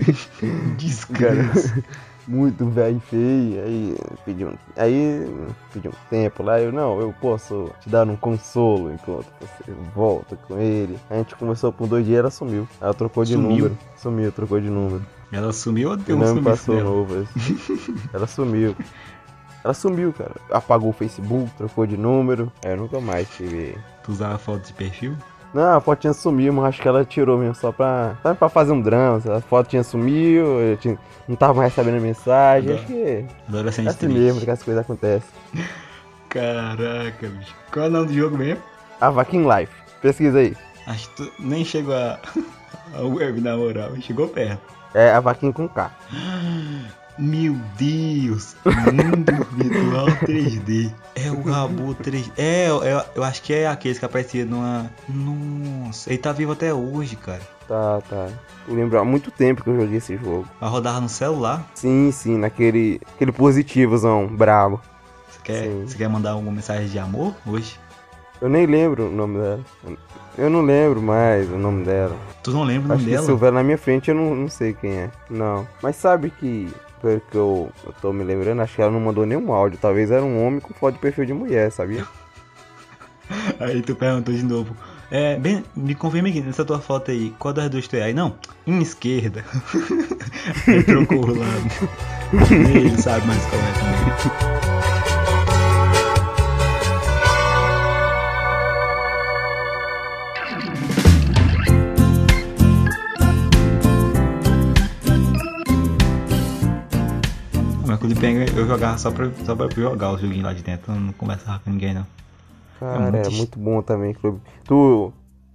Descanso. 0.76 1.82
Muito 2.26 2.64
velho 2.66 2.96
e 2.96 3.00
feio. 3.00 3.64
Aí 3.64 3.96
pediu. 4.24 4.52
Aí 4.76 5.28
pediu 5.72 5.90
um 5.90 6.08
tempo 6.08 6.42
lá. 6.42 6.60
Eu, 6.60 6.70
não, 6.72 7.00
eu 7.00 7.12
posso 7.20 7.70
te 7.80 7.88
dar 7.88 8.06
um 8.08 8.16
consolo 8.16 8.92
enquanto 8.92 9.26
você 9.40 9.72
volta 9.94 10.36
com 10.36 10.58
ele. 10.58 10.98
A 11.10 11.16
gente 11.16 11.34
conversou 11.34 11.72
por 11.72 11.88
dois 11.88 12.06
dias 12.06 12.20
ela 12.20 12.30
sumiu. 12.30 12.68
Ela 12.80 12.94
trocou 12.94 13.24
de 13.24 13.32
Sumiu? 13.32 13.48
número. 13.50 13.78
Sumiu, 13.96 14.30
trocou 14.32 14.60
de 14.60 14.70
número. 14.70 15.02
Ela 15.32 15.52
sumiu 15.52 15.90
ou 15.90 15.96
deu 15.96 16.16
um 16.16 16.26
sumiço 16.26 16.44
passou 16.44 16.74
nela? 16.76 16.90
novo. 16.90 17.26
Ela 18.12 18.26
sumiu. 18.26 18.76
Ela 19.64 19.74
sumiu, 19.74 20.12
cara. 20.12 20.34
Apagou 20.50 20.90
o 20.90 20.92
Facebook, 20.92 21.50
trocou 21.56 21.86
de 21.86 21.96
número. 21.96 22.52
Eu 22.64 22.76
nunca 22.76 23.00
mais 23.00 23.28
tive. 23.30 23.78
Tu 24.02 24.12
usava 24.12 24.36
foto 24.36 24.66
de 24.66 24.72
perfil? 24.74 25.16
Não, 25.54 25.76
a 25.76 25.80
fotinha 25.80 26.12
sumiu, 26.14 26.52
mas 26.52 26.64
acho 26.66 26.80
que 26.82 26.88
ela 26.88 27.04
tirou 27.04 27.36
mesmo 27.36 27.54
só 27.54 27.70
pra, 27.70 28.16
só 28.22 28.34
pra 28.34 28.48
fazer 28.48 28.72
um 28.72 28.80
drama. 28.80 29.20
A 29.36 29.40
fotinha 29.40 29.82
sumiu, 29.84 30.46
eu 30.60 30.76
tinha- 30.78 30.98
não 31.28 31.36
tava 31.36 31.52
mais 31.54 31.74
recebendo 31.74 32.00
mensagem. 32.00 32.68
Dó. 32.70 32.74
Acho 32.74 32.86
que 32.86 33.02
é 33.02 33.24
Adolescente 33.48 33.88
assim 33.88 33.98
triste. 33.98 34.18
mesmo 34.18 34.40
que 34.40 34.50
as 34.50 34.62
coisas 34.62 34.82
acontecem. 34.82 35.28
Caraca, 36.28 37.28
bicho. 37.28 37.54
Qual 37.70 37.84
é 37.84 37.88
o 37.88 37.92
nome 37.92 38.06
do 38.06 38.14
jogo 38.14 38.38
mesmo? 38.38 38.62
A 39.00 39.10
Vakin 39.10 39.44
Life. 39.46 39.72
Pesquisa 40.00 40.38
aí. 40.38 40.56
Acho 40.86 41.08
que 41.10 41.16
tu 41.16 41.32
nem 41.38 41.64
chegou 41.64 41.94
a. 41.94 42.18
a 42.96 43.02
web 43.02 43.40
na 43.40 43.56
moral. 43.56 43.90
Chegou 44.00 44.28
perto. 44.28 44.60
É 44.94 45.10
a 45.12 45.20
Vakin 45.20 45.52
com 45.52 45.68
K. 45.68 45.90
Meu 47.18 47.56
Deus! 47.78 48.56
Mundo 48.64 49.46
virtual 49.52 50.06
3D. 50.22 50.92
É 51.14 51.30
o 51.30 51.42
Rabu 51.42 51.94
3D. 51.94 52.30
É, 52.36 52.68
eu, 52.68 53.02
eu 53.14 53.22
acho 53.22 53.42
que 53.42 53.52
é 53.52 53.66
aquele 53.66 53.98
que 53.98 54.04
aparecia 54.04 54.44
numa. 54.44 54.90
Nossa, 55.08 56.10
ele 56.10 56.18
tá 56.18 56.32
vivo 56.32 56.52
até 56.52 56.72
hoje, 56.72 57.16
cara. 57.16 57.42
Tá, 57.68 58.00
tá. 58.08 58.28
Eu 58.66 58.74
lembro 58.74 58.98
há 58.98 59.04
muito 59.04 59.30
tempo 59.30 59.62
que 59.62 59.70
eu 59.70 59.80
joguei 59.80 59.98
esse 59.98 60.16
jogo. 60.16 60.46
Vai 60.60 60.70
rodar 60.70 61.00
no 61.00 61.08
celular. 61.08 61.66
Sim, 61.74 62.10
sim, 62.12 62.38
naquele 62.38 63.00
aquele 63.14 63.32
positivozão 63.32 64.26
brabo. 64.26 64.80
Você 65.30 65.40
quer, 65.42 65.62
Sim. 65.64 65.84
você 65.86 65.96
quer 65.96 66.08
mandar 66.08 66.32
alguma 66.32 66.52
mensagem 66.52 66.88
de 66.88 66.98
amor 66.98 67.34
hoje? 67.46 67.78
Eu 68.40 68.48
nem 68.48 68.66
lembro 68.66 69.06
o 69.06 69.10
nome 69.10 69.38
dela. 69.38 69.60
Eu 70.36 70.50
não 70.50 70.62
lembro 70.62 71.00
mais 71.00 71.48
o 71.50 71.56
nome 71.56 71.84
dela. 71.84 72.16
Tu 72.42 72.50
não 72.50 72.64
lembra 72.64 72.94
o 72.94 72.98
nome 72.98 73.10
dela? 73.10 73.24
se 73.24 73.30
houver 73.30 73.52
na 73.52 73.62
minha 73.62 73.78
frente 73.78 74.08
eu 74.08 74.14
não, 74.14 74.34
não 74.34 74.48
sei 74.48 74.72
quem 74.72 74.90
é. 74.92 75.10
Não. 75.30 75.66
Mas 75.82 75.96
sabe 75.96 76.30
que, 76.30 76.68
pelo 77.02 77.20
que 77.20 77.36
eu, 77.36 77.72
eu 77.84 77.92
tô 78.00 78.12
me 78.12 78.24
lembrando, 78.24 78.62
acho 78.62 78.74
que 78.76 78.80
ela 78.80 78.90
não 78.90 79.00
mandou 79.00 79.26
nenhum 79.26 79.52
áudio. 79.52 79.78
Talvez 79.80 80.10
era 80.10 80.24
um 80.24 80.46
homem 80.46 80.60
com 80.60 80.72
foto 80.72 80.94
de 80.94 81.00
perfil 81.00 81.26
de 81.26 81.34
mulher, 81.34 81.70
sabia? 81.70 82.06
Aí 83.60 83.82
tu 83.82 83.94
perguntou 83.94 84.32
de 84.32 84.44
novo. 84.44 84.74
É, 85.10 85.36
bem, 85.36 85.62
me 85.76 85.94
confirma 85.94 86.28
aqui, 86.28 86.40
nessa 86.40 86.64
tua 86.64 86.80
foto 86.80 87.10
aí, 87.10 87.34
qual 87.38 87.52
das 87.52 87.68
duas 87.68 87.86
tu 87.86 87.96
é? 87.96 88.04
Aí, 88.04 88.14
não, 88.14 88.34
em 88.66 88.80
esquerda. 88.80 89.44
Aí 90.66 90.82
trocou 90.84 91.18
o 91.18 91.38
lado. 91.38 91.90
Ele 92.74 92.96
sabe 92.96 93.26
mais 93.26 93.44
qual 93.44 93.60
é 93.60 93.72
também. 93.74 94.71
Pega, 108.20 108.44
eu 108.58 108.66
jogava 108.66 108.98
só 108.98 109.10
pra, 109.10 109.30
só 109.44 109.54
pra 109.54 109.68
jogar 109.74 110.12
o 110.12 110.18
joguinho 110.18 110.44
lá 110.44 110.52
de 110.52 110.62
dentro, 110.62 110.92
eu 110.92 111.00
não 111.00 111.12
conversava 111.12 111.60
com 111.60 111.70
ninguém 111.70 111.94
não. 111.94 112.06
Cara, 112.80 113.00
muito 113.00 113.16
era 113.16 113.28
est- 113.28 113.36
muito 113.38 113.58
bom 113.58 113.82
também, 113.82 114.12
clube. 114.14 114.40
Tu, 114.64 115.12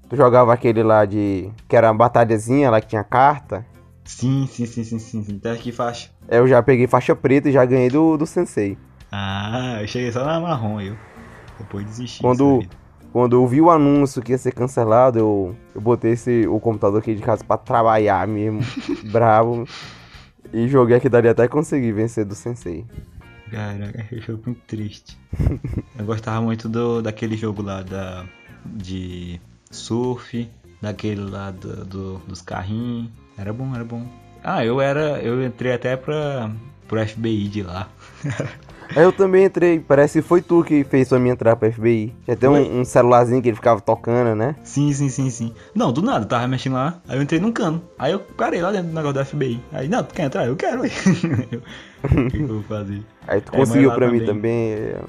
tu 0.09 0.15
jogava 0.15 0.53
aquele 0.53 0.81
lá 0.83 1.05
de. 1.05 1.49
que 1.67 1.75
era 1.75 1.91
uma 1.91 1.97
batalhazinha 1.97 2.69
lá 2.69 2.79
que 2.81 2.87
tinha 2.87 3.03
carta. 3.03 3.65
Sim, 4.05 4.47
sim, 4.49 4.65
sim, 4.65 4.83
sim, 4.83 4.99
sim. 4.99 5.39
Tá 5.39 5.51
aqui 5.51 5.71
faixa. 5.71 6.09
É, 6.29 6.39
Eu 6.39 6.47
já 6.47 6.63
peguei 6.63 6.87
faixa 6.87 7.13
preta 7.15 7.49
e 7.49 7.51
já 7.51 7.65
ganhei 7.65 7.89
do, 7.89 8.15
do 8.17 8.25
Sensei. 8.25 8.77
Ah, 9.11 9.79
eu 9.81 9.87
cheguei 9.87 10.11
só 10.11 10.23
na 10.25 10.39
marrom 10.39 10.79
eu. 10.79 10.95
Depois 11.59 11.85
desisti. 11.85 12.21
Quando-. 12.21 12.65
Quando 13.11 13.35
eu 13.37 13.47
vi 13.47 13.61
o 13.61 13.71
anúncio 13.71 14.21
que 14.21 14.31
ia 14.33 14.37
ser 14.37 14.51
cancelado, 14.53 15.17
eu, 15.17 15.55
eu 15.73 15.81
botei 15.81 16.11
esse, 16.11 16.45
o 16.47 16.59
computador 16.59 16.99
aqui 16.99 17.15
de 17.15 17.21
casa 17.21 17.43
pra 17.43 17.57
trabalhar 17.57 18.27
mesmo, 18.27 18.59
bravo. 19.11 19.65
E 20.53 20.67
joguei 20.67 20.97
aqui 20.97 21.09
dali 21.09 21.27
até 21.27 21.47
conseguir 21.47 21.91
vencer 21.91 22.25
do 22.25 22.35
Sensei. 22.35 22.85
Caraca, 23.51 24.05
eu 24.11 24.19
jogo 24.21 24.43
muito 24.45 24.61
triste. 24.67 25.17
eu 25.97 26.05
gostava 26.05 26.41
muito 26.41 26.67
do, 26.69 27.01
daquele 27.01 27.35
jogo 27.37 27.61
lá 27.61 27.81
da, 27.81 28.25
de 28.65 29.39
surf, 29.71 30.49
daquele 30.81 31.21
lá 31.21 31.51
do, 31.51 31.85
do- 31.85 32.17
dos 32.27 32.41
carrinhos. 32.41 33.09
Era 33.37 33.53
bom, 33.53 33.73
era 33.75 33.83
bom. 33.83 34.05
Ah, 34.43 34.63
eu 34.65 34.79
era. 34.81 35.19
Eu 35.21 35.43
entrei 35.45 35.73
até 35.73 35.95
pra, 35.97 36.51
pro 36.87 37.05
FBI 37.05 37.47
de 37.49 37.63
lá. 37.63 37.89
Aí 38.95 39.03
eu 39.03 39.11
também 39.11 39.45
entrei, 39.45 39.79
parece 39.79 40.21
que 40.21 40.27
foi 40.27 40.41
tu 40.41 40.63
que 40.63 40.83
fez 40.83 41.09
pra 41.09 41.19
mim 41.19 41.29
entrar 41.29 41.55
pra 41.55 41.71
FBI. 41.71 42.15
Tem 42.25 42.37
Foi? 42.37 42.61
um, 42.63 42.79
um 42.81 42.85
celularzinho 42.85 43.41
que 43.41 43.49
ele 43.49 43.55
ficava 43.55 43.79
tocando, 43.81 44.35
né? 44.35 44.55
Sim, 44.63 44.91
sim, 44.93 45.09
sim, 45.09 45.29
sim. 45.29 45.53
Não, 45.75 45.91
do 45.91 46.01
nada, 46.01 46.25
tava 46.25 46.47
mexendo 46.47 46.73
lá, 46.73 47.01
aí 47.07 47.17
eu 47.17 47.21
entrei 47.21 47.39
num 47.39 47.51
cano. 47.51 47.81
Aí 47.99 48.11
eu 48.13 48.19
parei 48.19 48.61
lá 48.61 48.71
dentro 48.71 48.87
do 48.87 48.93
negócio 48.93 49.13
da 49.13 49.25
FBI. 49.25 49.59
Aí, 49.71 49.87
não, 49.87 50.03
tu 50.03 50.13
quer 50.13 50.23
entrar? 50.25 50.47
Eu 50.47 50.55
quero. 50.55 50.83
Eu- 50.85 51.61
O 52.03 52.07
que 52.29 52.37
eu 52.37 52.47
vou 52.47 52.63
fazer? 52.63 53.01
Aí 53.27 53.41
tu 53.41 53.51
É, 53.53 53.57
conseguiu 53.57 53.91
pra 53.93 54.09
mim 54.11 54.19
também. 54.19 54.27
também. 54.27 54.71
é, 54.73 55.01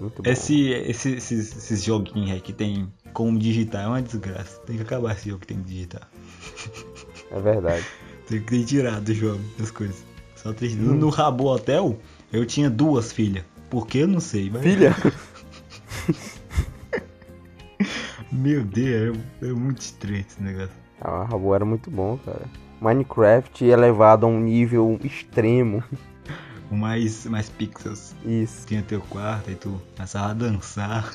muito 0.00 0.22
bom. 0.22 0.30
Esse, 0.30 0.70
esse, 0.70 1.10
esses, 1.16 1.56
esses 1.56 1.82
joguinhos 1.84 2.30
aí 2.32 2.40
que 2.40 2.52
tem 2.52 2.88
como 3.12 3.38
digitar 3.38 3.84
é 3.84 3.86
uma 3.86 4.02
desgraça. 4.02 4.58
Tem 4.66 4.76
que 4.76 4.82
acabar 4.82 5.12
esse 5.12 5.28
jogo 5.28 5.40
que 5.42 5.46
tem 5.48 5.58
que 5.58 5.64
digitar. 5.68 6.08
É 7.30 7.40
verdade. 7.40 7.84
Tem 8.26 8.40
que 8.40 8.64
tirar 8.64 9.00
do 9.02 9.12
jogo 9.12 9.40
as 9.62 9.70
coisas. 9.70 10.02
Só 10.34 10.50
triste. 10.54 10.78
No, 10.78 10.94
no 10.94 11.08
Rabo 11.10 11.44
Hotel, 11.44 11.98
eu 12.32 12.44
tinha 12.46 12.68
duas 12.70 13.12
filhas. 13.12 13.44
Por 13.70 13.86
que 13.86 13.98
eu 13.98 14.08
não 14.08 14.20
sei, 14.20 14.50
mas. 14.50 14.62
Filha? 14.62 14.94
Meu 18.30 18.64
Deus, 18.64 19.16
é, 19.40 19.46
é 19.46 19.52
muito 19.52 19.80
estranho 19.80 20.24
esse 20.28 20.42
negócio. 20.42 20.74
A 21.00 21.24
Rabo 21.24 21.54
era 21.54 21.64
muito 21.64 21.90
bom, 21.90 22.18
cara. 22.18 22.42
Minecraft 22.80 23.70
é 23.70 23.76
levado 23.76 24.26
a 24.26 24.28
um 24.28 24.40
nível 24.40 24.98
extremo. 25.02 25.82
O 26.70 26.74
mais, 26.74 27.24
mais 27.26 27.48
pixels. 27.48 28.14
Isso. 28.24 28.66
Tinha 28.66 28.82
teu 28.82 29.00
quarto, 29.00 29.50
aí 29.50 29.56
tu 29.56 29.80
começava 29.94 30.32
a 30.32 30.34
dançar. 30.34 31.10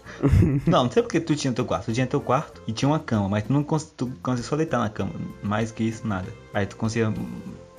não, 0.66 0.84
não 0.84 0.90
sei 0.90 1.02
porque 1.02 1.20
tu 1.20 1.36
tinha 1.36 1.52
teu 1.52 1.64
quarto. 1.64 1.86
Tu 1.86 1.92
tinha 1.92 2.06
teu 2.06 2.20
quarto 2.20 2.62
e 2.66 2.72
tinha 2.72 2.88
uma 2.88 2.98
cama, 2.98 3.28
mas 3.28 3.44
tu 3.44 3.52
não 3.52 3.62
cons 3.62 3.84
tu 3.84 4.10
conseguia 4.22 4.48
só 4.48 4.56
deitar 4.56 4.78
na 4.78 4.88
cama. 4.88 5.12
Mais 5.42 5.70
que 5.70 5.84
isso, 5.84 6.06
nada. 6.06 6.32
Aí 6.54 6.66
tu 6.66 6.76
conseguia 6.76 7.12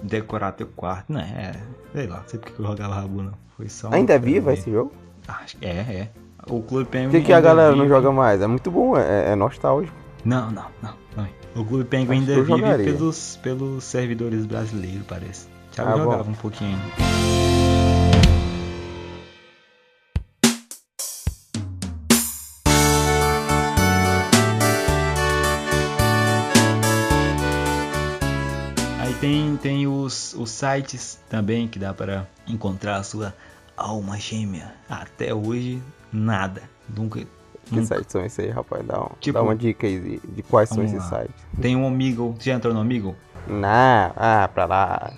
decorar 0.01 0.51
teu 0.54 0.68
quarto, 0.68 1.12
né? 1.13 1.54
É, 1.56 1.98
sei 1.98 2.08
lá, 2.08 2.18
não 2.18 2.27
sei 2.27 2.39
porque 2.39 2.62
eu 2.62 2.66
jogava 2.66 2.96
rabo, 2.96 3.22
não. 3.24 3.34
Foi 3.56 3.68
só. 3.70 3.89
Ainda 3.92 4.13
é 4.13 4.20
vivo 4.20 4.46
coisa 4.46 4.60
esse 4.62 4.72
jogo? 4.72 4.92
que 5.60 5.66
é, 5.66 5.70
é. 5.70 6.10
O 6.50 6.62
Clube 6.62 6.86
Penguin. 6.86 7.10
Por 7.12 7.20
que, 7.20 7.25
que 7.25 7.34
a 7.34 7.42
galera 7.42 7.72
não 7.72 7.80
vive- 7.84 7.89
joga 7.89 8.12
mais? 8.12 8.42
É 8.42 8.48
muito 8.48 8.72
bom, 8.72 8.98
é, 8.98 9.32
é 9.32 9.36
nostálgico. 9.36 9.96
Não, 10.24 10.50
não, 10.51 10.66
não. 10.82 10.94
não 11.16 11.24
é. 11.25 11.30
O 11.56 11.66
Clube 11.66 11.84
Penguin 11.86 12.20
ainda 12.20 12.36
vive 12.36 12.48
jogaria. 12.48 12.86
pelos, 12.86 13.38
pelos 13.42 13.84
servidores 13.84 14.46
brasileiros, 14.46 15.04
parece. 15.08 15.48
Thiago 15.72 15.89
Ah, 15.92 15.98
bom. 15.98 16.04
jogava 16.04 16.30
um 16.30 16.34
pouquinho 16.36 16.72
ainda. 16.77 17.76
Os, 30.38 30.50
sites 30.50 31.20
também 31.29 31.67
que 31.67 31.79
dá 31.79 31.94
para 31.94 32.27
encontrar 32.48 32.98
a 32.98 33.03
sua 33.03 33.34
alma 33.75 34.17
gêmea. 34.20 34.74
Até 34.89 35.34
hoje, 35.34 35.82
nada. 36.12 36.63
Nunca. 36.96 37.20
Que 37.65 37.75
nunca. 37.75 37.96
sites 37.96 38.12
são 38.12 38.25
esses 38.25 38.39
aí, 38.39 38.50
rapaz? 38.50 38.86
Dá, 38.86 39.01
um- 39.01 39.10
Tipo- 39.20 39.38
dá 39.39 39.44
uma 39.44 39.56
dica 39.56 39.86
aí 39.88 40.00
de, 40.00 40.27
de 40.36 40.44
quais 40.44 40.70
são 40.70 40.84
esses 40.84 40.98
lá. 41.12 41.22
sites. 41.22 41.46
Tem 41.62 41.75
um 41.75 41.86
amigo. 41.88 42.36
Você 42.38 42.50
já 42.50 42.56
entrou 42.56 42.74
no 42.74 42.79
amigo? 42.79 43.15
Não, 43.48 44.13
ah, 44.15 44.50
pra 44.53 44.65
lá. 44.65 45.13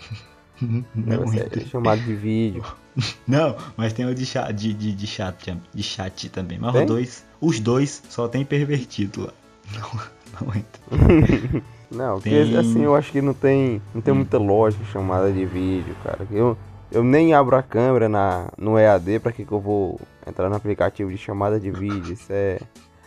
Não, 0.94 1.24
é 1.34 1.60
chamado 1.66 2.02
de 2.02 2.16
vídeo. 2.16 2.64
Não, 3.28 3.56
mas 3.78 3.94
tem 3.94 4.06
o 4.06 4.14
de 4.14 4.26
chat, 4.26 4.52
de, 4.54 4.74
de, 4.74 4.92
de 4.94 5.08
chat, 5.08 5.58
de 5.74 5.84
chat 5.84 6.30
também. 6.30 6.58
Mas 6.60 6.74
Tem? 6.74 6.82
os 6.82 6.88
dois, 6.88 7.26
os 7.40 7.60
dois 7.60 8.04
só 8.10 8.28
tem 8.28 8.44
pervertido 8.44 9.28
lá. 9.28 9.34
Não, 9.74 10.00
não 10.48 10.54
entra. 10.56 11.64
Não, 11.92 12.16
porque 12.16 12.30
Tem- 12.30 12.58
assim 12.58 12.84
eu 12.84 12.96
acho 12.96 13.12
que 13.12 13.22
não 13.22 13.34
tem, 13.34 13.82
não 13.94 14.02
tem 14.02 14.14
muita 14.14 14.38
lógica 14.38 14.84
chamada 14.86 15.32
de 15.32 15.46
vídeo, 15.46 15.96
cara. 16.04 16.20
Eu, 16.32 16.58
eu 16.92 17.04
nem 17.04 17.34
abro 17.34 17.56
a 17.56 17.64
câmera 17.64 18.08
na, 18.08 18.48
no 18.58 18.78
EAD, 18.78 19.20
pra 19.20 19.32
que, 19.32 19.44
que 19.46 19.52
eu 19.52 19.60
vou 19.60 20.00
entrar 20.28 20.50
no 20.50 20.56
aplicativo 20.56 21.10
de 21.10 21.18
chamada 21.18 21.60
de 21.60 21.72
vídeo? 21.72 22.14
Isso 22.14 22.32
é, 22.32 22.60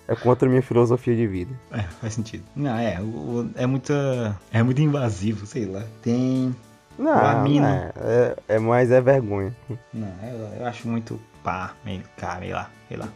é 0.08 0.14
contra 0.16 0.48
a 0.48 0.50
minha 0.50 0.62
filosofia 0.62 1.14
de 1.14 1.26
vida. 1.26 1.52
É, 1.70 1.82
faz 1.82 2.14
sentido. 2.14 2.44
Não, 2.56 2.76
é, 2.76 3.00
o- 3.00 3.48
é 3.54 3.66
muita. 3.66 4.36
É 4.52 4.62
muito 4.62 4.82
invasivo, 4.82 5.46
sei 5.46 5.64
lá. 5.66 5.84
Tem. 6.02 6.54
Não, 6.98 7.14
não 7.44 7.66
é, 7.66 7.92
é, 7.96 8.36
é 8.48 8.58
mais 8.58 8.90
é 8.90 9.00
vergonha. 9.00 9.56
Não, 9.94 10.12
eu, 10.24 10.60
eu 10.60 10.66
acho 10.66 10.86
muito 10.88 11.18
pá, 11.42 11.72
meio 11.84 12.02
cá, 12.16 12.36
meio 12.38 12.54
lá, 12.54 12.68
sei 12.88 12.96
lá. 12.98 13.08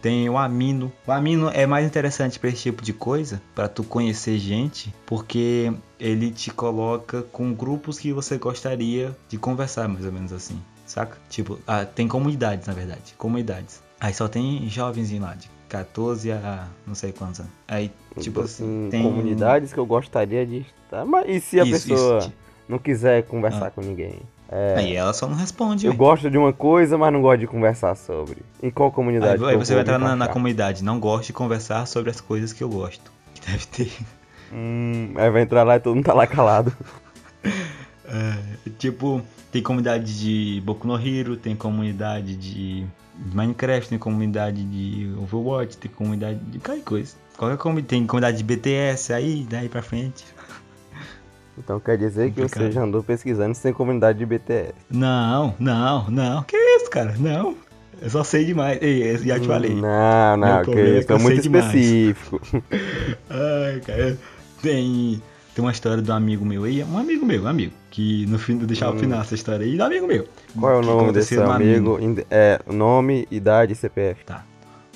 Tem 0.00 0.28
o 0.28 0.38
Amino. 0.38 0.92
O 1.06 1.10
Amino 1.12 1.50
é 1.52 1.66
mais 1.66 1.86
interessante 1.86 2.38
pra 2.38 2.48
esse 2.50 2.62
tipo 2.62 2.82
de 2.82 2.92
coisa, 2.92 3.42
pra 3.54 3.68
tu 3.68 3.82
conhecer 3.82 4.38
gente, 4.38 4.94
porque 5.04 5.72
ele 5.98 6.30
te 6.30 6.50
coloca 6.52 7.22
com 7.22 7.52
grupos 7.52 7.98
que 7.98 8.12
você 8.12 8.38
gostaria 8.38 9.16
de 9.28 9.36
conversar, 9.38 9.88
mais 9.88 10.04
ou 10.06 10.12
menos 10.12 10.32
assim, 10.32 10.60
saca? 10.86 11.18
Tipo, 11.28 11.58
ah, 11.66 11.84
tem 11.84 12.06
comunidades, 12.06 12.66
na 12.68 12.74
verdade, 12.74 13.14
comunidades. 13.18 13.82
Aí 14.00 14.14
só 14.14 14.28
tem 14.28 14.68
jovenzinho 14.68 15.22
lá, 15.22 15.34
de 15.34 15.50
14 15.68 16.30
a 16.30 16.68
não 16.86 16.94
sei 16.94 17.12
quantos 17.12 17.40
anos. 17.40 17.52
Aí, 17.66 17.90
tipo 18.20 18.40
assim, 18.42 18.88
tem... 18.90 19.02
comunidades 19.02 19.72
que 19.72 19.78
eu 19.78 19.84
gostaria 19.86 20.46
de 20.46 20.64
estar. 20.84 21.04
Mas 21.04 21.26
e 21.28 21.40
se 21.40 21.58
a 21.60 21.64
Isso, 21.64 21.88
pessoa 21.88 22.18
isso. 22.20 22.32
não 22.68 22.78
quiser 22.78 23.24
conversar 23.24 23.66
Ah. 23.66 23.70
com 23.72 23.80
ninguém? 23.80 24.20
Aí 24.50 24.94
ela 24.94 25.12
só 25.12 25.26
não 25.26 25.36
responde, 25.36 25.86
Eu 25.86 25.94
gosto 25.94 26.30
de 26.30 26.38
uma 26.38 26.52
coisa, 26.52 26.96
mas 26.96 27.12
não 27.12 27.20
gosto 27.20 27.40
de 27.40 27.46
conversar 27.46 27.94
sobre. 27.94 28.38
Em 28.62 28.70
qual 28.70 28.90
comunidade? 28.90 29.44
Aí, 29.44 29.50
aí 29.50 29.56
você 29.56 29.74
vai 29.74 29.82
entrar 29.82 29.98
na, 29.98 30.16
na 30.16 30.28
comunidade. 30.28 30.82
Não 30.82 30.98
gosto 30.98 31.26
de 31.26 31.32
conversar 31.34 31.86
sobre 31.86 32.10
as 32.10 32.20
coisas 32.20 32.52
que 32.52 32.62
eu 32.62 32.68
gosto. 32.68 33.12
Que 33.34 33.52
deve 33.52 33.66
ter. 33.66 33.92
Hum, 34.52 35.12
aí 35.14 35.30
vai 35.30 35.42
entrar 35.42 35.62
lá 35.62 35.76
e 35.76 35.80
todo 35.80 35.94
mundo 35.94 36.04
tá 36.04 36.14
lá 36.14 36.26
calado. 36.26 36.72
É, 38.10 38.70
tipo, 38.78 39.20
tem 39.52 39.62
comunidade 39.62 40.18
de 40.18 40.62
Boku 40.62 40.86
no 40.86 40.96
Hero, 40.96 41.36
tem 41.36 41.54
comunidade 41.54 42.36
de 42.36 42.86
Minecraft, 43.34 43.90
tem 43.90 43.98
comunidade 43.98 44.64
de 44.64 45.12
Overwatch, 45.18 45.76
tem 45.76 45.90
comunidade 45.90 46.38
de 46.38 46.58
qualquer 46.58 46.84
coisa. 46.84 47.14
Qualquer 47.36 47.58
comunidade, 47.58 47.88
tem 47.88 48.06
comunidade 48.06 48.38
de 48.38 48.44
BTS 48.44 49.12
aí, 49.12 49.46
daí 49.48 49.68
pra 49.68 49.82
frente. 49.82 50.24
Então 51.58 51.80
quer 51.80 51.98
dizer 51.98 52.30
que 52.32 52.40
você 52.42 52.70
já 52.70 52.82
andou 52.82 53.02
pesquisando 53.02 53.54
se 53.54 53.62
tem 53.62 53.72
comunidade 53.72 54.18
de 54.18 54.26
BTS. 54.26 54.72
Não, 54.90 55.54
não, 55.58 56.08
não. 56.10 56.42
Que 56.44 56.56
isso, 56.56 56.90
cara? 56.90 57.14
Não. 57.18 57.56
Eu 58.00 58.10
só 58.10 58.22
sei 58.22 58.44
demais. 58.44 58.78
Ei, 58.80 59.10
eu 59.12 59.18
já 59.18 59.40
te 59.40 59.46
falei. 59.46 59.74
Não, 59.74 60.36
não, 60.36 60.62
que 60.64 60.70
é 60.70 60.98
isso 60.98 61.06
que 61.06 61.12
é 61.12 61.16
eu 61.16 61.20
muito 61.20 61.40
específico. 61.40 62.40
Ai, 63.28 63.80
cara. 63.84 64.18
Tem, 64.62 65.22
tem 65.54 65.64
uma 65.64 65.72
história 65.72 66.02
de 66.02 66.10
um 66.10 66.14
amigo 66.14 66.44
meu 66.44 66.64
aí, 66.64 66.82
um 66.84 66.96
amigo 66.98 67.24
meu, 67.26 67.42
um 67.42 67.46
amigo, 67.48 67.72
que 67.90 68.26
no 68.26 68.38
fim, 68.38 68.56
deixar 68.58 68.90
o 68.92 68.98
final 68.98 69.20
essa 69.20 69.34
história 69.34 69.64
aí, 69.66 69.76
do 69.76 69.82
amigo 69.84 70.06
meu. 70.06 70.26
Qual 70.58 70.72
é 70.72 70.76
o 70.78 70.82
nome 70.82 71.12
desse 71.12 71.38
amigo? 71.40 71.98
Inde- 72.00 72.26
É, 72.30 72.60
nome, 72.66 73.26
idade 73.30 73.72
e 73.72 73.76
CPF. 73.76 74.24
Tá. 74.24 74.44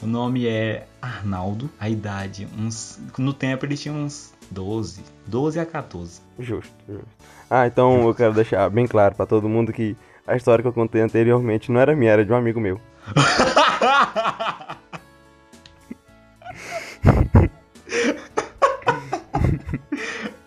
O 0.02 0.06
nome 0.06 0.46
é 0.46 0.86
Arnaldo. 1.00 1.70
A 1.78 1.88
idade, 1.88 2.46
uns. 2.58 2.98
No 3.18 3.32
tempo 3.32 3.64
ele 3.66 3.76
tinha 3.76 3.94
uns 3.94 4.32
12. 4.52 5.02
12 5.26 5.58
a 5.58 5.66
14. 5.66 6.20
Justo, 6.38 6.72
justo. 6.86 7.06
Ah, 7.50 7.66
então 7.66 8.06
eu 8.06 8.14
quero 8.14 8.34
deixar 8.34 8.68
bem 8.70 8.86
claro 8.86 9.14
pra 9.14 9.26
todo 9.26 9.48
mundo 9.48 9.72
que 9.72 9.96
a 10.26 10.36
história 10.36 10.62
que 10.62 10.68
eu 10.68 10.72
contei 10.72 11.00
anteriormente 11.00 11.72
não 11.72 11.80
era 11.80 11.96
minha, 11.96 12.12
era 12.12 12.24
de 12.24 12.32
um 12.32 12.36
amigo 12.36 12.60
meu. 12.60 12.80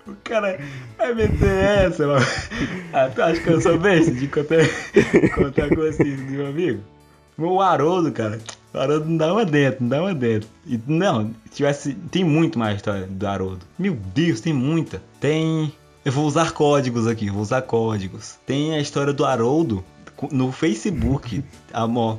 o 0.07 0.15
cara 0.24 0.59
vai 0.97 1.13
meter 1.13 1.85
essa, 1.85 2.07
mano. 2.07 2.25
Ah, 2.93 3.09
tu 3.13 3.21
acha 3.21 3.41
que 3.41 3.50
eu 3.50 3.59
sou 3.59 3.77
besta 3.77 4.12
de 4.12 4.27
contar, 4.27 4.65
contar 5.35 5.67
coisas 5.75 6.00
assim 6.00 6.15
de 6.15 6.39
um 6.39 6.47
amigo? 6.47 6.94
O 7.38 7.62
Haroldo, 7.62 8.12
cara. 8.12 8.39
O 8.74 8.77
Haroldo 8.77 9.10
não 9.10 9.18
dá 9.18 9.34
uma 9.34 9.46
dentro, 9.46 9.77
não 9.82 9.89
dá 9.89 10.01
uma 10.01 10.13
dentro. 10.13 10.50
E, 10.65 10.80
não, 10.88 11.32
tivesse. 11.51 11.94
Tem 12.12 12.24
muito 12.24 12.58
mais 12.58 12.77
história 12.77 13.08
do 13.08 13.27
Haroldo. 13.27 13.65
Meu 13.77 13.96
Deus, 14.13 14.39
tem 14.42 14.54
muita. 14.54 15.01
Tem. 15.20 15.74
Eu 16.04 16.12
vou 16.12 16.25
usar 16.25 16.51
códigos 16.51 17.08
aqui, 17.08 17.30
vou 17.30 17.42
usar 17.42 17.62
códigos. 17.63 18.38
Tem 18.46 18.75
a 18.75 18.80
história 18.80 19.12
do 19.12 19.25
Haroldo 19.25 19.84
no 20.32 20.51
Facebook, 20.51 21.44
amor. 21.74 22.18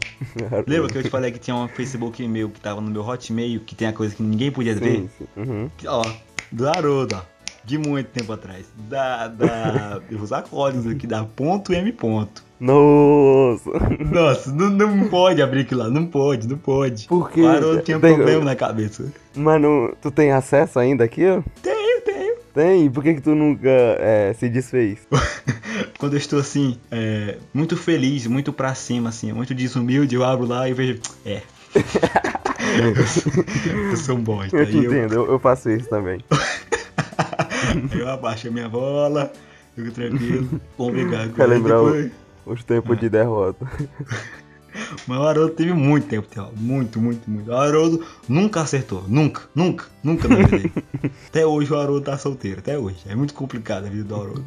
Lembra 0.67 0.89
que 0.91 0.99
eu 0.99 1.03
te 1.03 1.11
falei 1.11 1.31
que 1.31 1.39
tinha 1.39 1.57
um 1.57 1.69
Facebook 1.69 2.27
meu 2.27 2.51
que 2.51 2.61
tava 2.61 2.81
no 2.81 2.91
meu 2.91 3.07
Hotmail, 3.07 3.61
que 3.61 3.75
tem 3.75 3.89
a 3.89 3.93
coisa 3.93 4.15
que 4.15 4.23
ninguém 4.23 4.51
podia 4.51 4.75
sim, 4.75 4.81
ver? 4.81 5.11
Sim. 5.17 5.27
Uhum. 5.37 5.71
Ó, 5.87 6.03
do 6.51 6.69
Haroldo, 6.69 7.17
ó. 7.17 7.36
De 7.67 7.77
muito 7.77 8.07
tempo 8.09 8.33
atrás. 8.33 8.67
Da. 8.89 9.27
da 9.27 10.01
eu 10.09 10.19
vou 10.19 10.25
usar 10.25 10.43
códigos 10.43 10.87
aqui, 10.87 11.07
da 11.07 11.25
ponto 11.25 11.73
M 11.73 11.91
ponto. 11.93 12.45
Nossa! 12.59 13.71
Nossa, 13.99 14.53
não, 14.53 14.71
não 14.71 15.09
pode 15.09 15.43
abrir 15.43 15.63
aquilo 15.63 15.83
lá, 15.83 15.91
não 15.91 16.07
pode, 16.07 16.49
não 16.49 16.57
pode. 16.57 17.07
Por 17.07 17.31
quê? 17.31 17.43
Haroldo 17.43 17.83
tinha 17.83 17.99
um 17.99 18.01
Tem- 18.01 18.15
problema 18.15 18.45
na 18.45 18.57
cabeça. 18.57 19.13
Mano, 19.35 19.95
tu 20.01 20.11
tem 20.11 20.33
acesso 20.33 20.79
ainda 20.79 21.05
aqui? 21.05 21.27
ó? 21.27 21.43
Tenho, 21.61 22.01
tenho. 22.03 22.37
Tem? 22.55 22.91
Por 22.91 23.03
que, 23.03 23.15
que 23.15 23.21
tu 23.21 23.35
nunca 23.35 23.69
é, 23.69 24.35
se 24.39 24.49
desfez? 24.49 25.01
Quando 25.99 26.15
eu 26.15 26.19
estou 26.19 26.39
assim, 26.39 26.79
é, 26.91 27.37
muito 27.53 27.77
feliz, 27.77 28.27
muito 28.27 28.53
pra 28.53 28.75
cima, 28.75 29.11
assim, 29.11 29.33
muito 29.33 29.55
desumilde, 29.55 30.15
eu 30.15 30.25
abro 30.25 30.47
lá 30.47 30.69
e 30.69 30.73
vejo. 30.73 31.01
É. 31.27 31.43
eu 33.91 33.97
sou 33.97 34.17
um 34.17 34.23
bosta. 34.23 34.57
Eu 34.57 34.67
te 34.67 34.77
eu, 34.77 34.85
entendo, 34.85 35.15
eu, 35.15 35.27
eu 35.33 35.39
faço 35.39 35.69
isso 35.69 35.89
também. 35.91 36.25
Eu 37.93 38.09
abaixo 38.09 38.49
a 38.49 38.51
minha 38.51 38.69
bola, 38.69 39.33
fico 39.75 39.91
tranquilo, 39.91 40.61
vou 40.77 40.91
brigar 40.91 41.29
com 41.31 41.35
Quer 41.35 41.45
ele 41.45 41.55
lembrar 41.55 41.77
depois. 41.77 42.13
Os 42.47 42.63
tempos 42.63 42.99
de 43.01 43.09
derrota. 43.09 43.67
Mas 45.07 45.19
o 45.19 45.23
Haroldo 45.23 45.55
teve 45.55 45.73
muito 45.73 46.07
tempo, 46.07 46.29
Theo. 46.29 46.51
Muito, 46.55 47.01
muito, 47.01 47.29
muito. 47.31 47.51
O 47.51 47.55
Haroldo 47.55 48.05
nunca 48.29 48.61
acertou. 48.61 49.05
Nunca, 49.09 49.43
nunca, 49.55 49.87
nunca 50.05 50.29
na 50.29 50.37
vida 50.37 50.51
dele. 50.51 50.73
Até 51.29 51.47
hoje 51.47 51.73
o 51.73 51.77
Haroldo 51.77 52.05
tá 52.05 52.19
solteiro, 52.19 52.59
até 52.59 52.79
hoje. 52.79 52.99
É 53.07 53.15
muito 53.15 53.33
complicado 53.35 53.87
a 53.87 53.89
vida 53.89 54.05
do 54.05 54.15
Haroldo. 54.15 54.45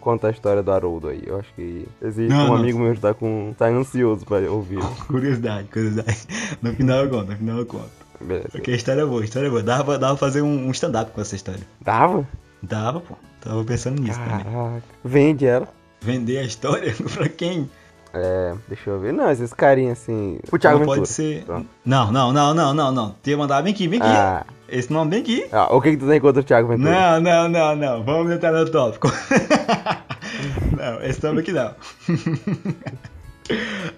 Conta 0.00 0.28
a 0.28 0.30
história 0.30 0.62
do 0.62 0.72
Haroldo 0.72 1.08
aí. 1.08 1.22
Eu 1.24 1.38
acho 1.38 1.54
que 1.54 1.86
existe 2.02 2.30
Não, 2.30 2.46
um 2.46 2.48
não. 2.48 2.56
amigo 2.56 2.78
meu 2.78 2.94
que 2.94 3.00
tá, 3.00 3.14
com, 3.14 3.54
tá 3.56 3.66
ansioso 3.68 4.24
pra 4.24 4.38
ouvir. 4.50 4.80
Curiosidade, 5.06 5.68
curiosidade. 5.68 6.26
No 6.60 6.74
final 6.74 7.04
eu 7.04 7.10
conto, 7.10 7.30
no 7.30 7.36
final 7.36 7.58
eu 7.58 7.66
conto. 7.66 7.90
Beleza. 8.20 8.48
Porque 8.52 8.70
a 8.72 8.74
história 8.76 9.00
é 9.02 9.04
boa, 9.06 9.20
a 9.22 9.24
história 9.24 9.46
é 9.46 9.50
boa. 9.50 9.62
Dava, 9.62 9.84
pra- 9.84 9.96
dava 9.96 10.16
pra 10.16 10.26
fazer 10.26 10.42
um, 10.42 10.66
um 10.68 10.70
stand-up 10.72 11.10
com 11.12 11.20
essa 11.20 11.34
história. 11.36 11.60
Dava? 11.80 12.26
Dava, 12.62 13.00
pô. 13.00 13.14
Tava 13.40 13.64
pensando 13.64 14.00
nisso 14.02 14.18
também. 14.18 14.44
Caraca. 14.44 14.82
Vende 15.04 15.46
ela. 15.46 15.68
Vender 16.02 16.38
a 16.38 16.42
história 16.44 16.94
pra 17.14 17.28
quem? 17.28 17.70
É, 18.12 18.54
deixa 18.68 18.90
eu 18.90 18.98
ver. 18.98 19.12
Não, 19.12 19.30
esses 19.30 19.52
carinhas 19.52 20.00
assim. 20.02 20.38
O 20.52 20.58
Thiago 20.58 20.78
não 20.80 20.84
Ventura. 20.84 20.98
pode 21.02 21.08
ser. 21.08 21.44
Pronto. 21.44 21.66
Não, 21.84 22.10
não, 22.12 22.32
não, 22.32 22.52
não, 22.52 22.74
não, 22.74 22.92
não. 22.92 23.14
Que 23.22 23.34
mandar 23.36 23.62
bem 23.62 23.72
aqui, 23.72 23.86
bem 23.88 24.00
aqui. 24.00 24.08
Ah, 24.10 24.44
Esse 24.68 24.92
nome 24.92 25.12
bem 25.12 25.20
aqui. 25.22 25.46
ah, 25.52 25.74
o 25.74 25.80
que, 25.80 25.92
que 25.92 25.96
tu 25.96 26.06
tem 26.08 26.20
contra 26.20 26.40
o 26.40 26.44
Thiago 26.44 26.68
Ventura? 26.68 26.90
Não, 26.90 27.20
não, 27.20 27.48
não, 27.48 27.76
não. 27.76 28.02
Vamos 28.04 28.32
entrar 28.32 28.50
no 28.52 28.68
tópico. 28.68 29.08
não, 30.76 31.02
esse 31.04 31.22
nome 31.24 31.40
aqui 31.40 31.52
não. 31.52 31.72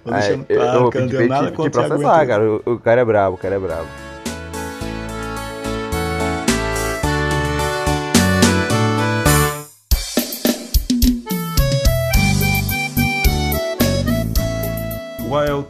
Vou 0.05 0.15
deixando 0.15 0.45
claro 0.47 0.91
que 0.91 0.99
não 1.01 1.09
pra 1.09 1.27
nada 1.27 1.47
te, 1.47 1.51
te 1.51 1.57
contra 1.57 1.69
o 1.69 1.85
Thiago 1.85 1.89
processar, 1.89 2.19
Ventura. 2.21 2.27
cara. 2.27 2.51
O, 2.67 2.73
o 2.75 2.79
cara 2.79 3.01
é 3.01 3.05
brabo, 3.05 3.35
o 3.35 3.39
cara 3.39 3.55
é 3.55 3.59
brabo. 3.59 3.87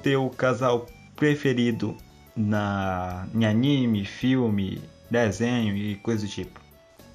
Teu 0.03 0.29
casal 0.31 0.87
preferido 1.17 1.97
na, 2.37 3.27
em 3.35 3.45
anime, 3.45 4.05
filme, 4.05 4.81
desenho 5.11 5.77
e 5.77 5.97
coisa 5.97 6.25
do 6.27 6.31
tipo? 6.31 6.61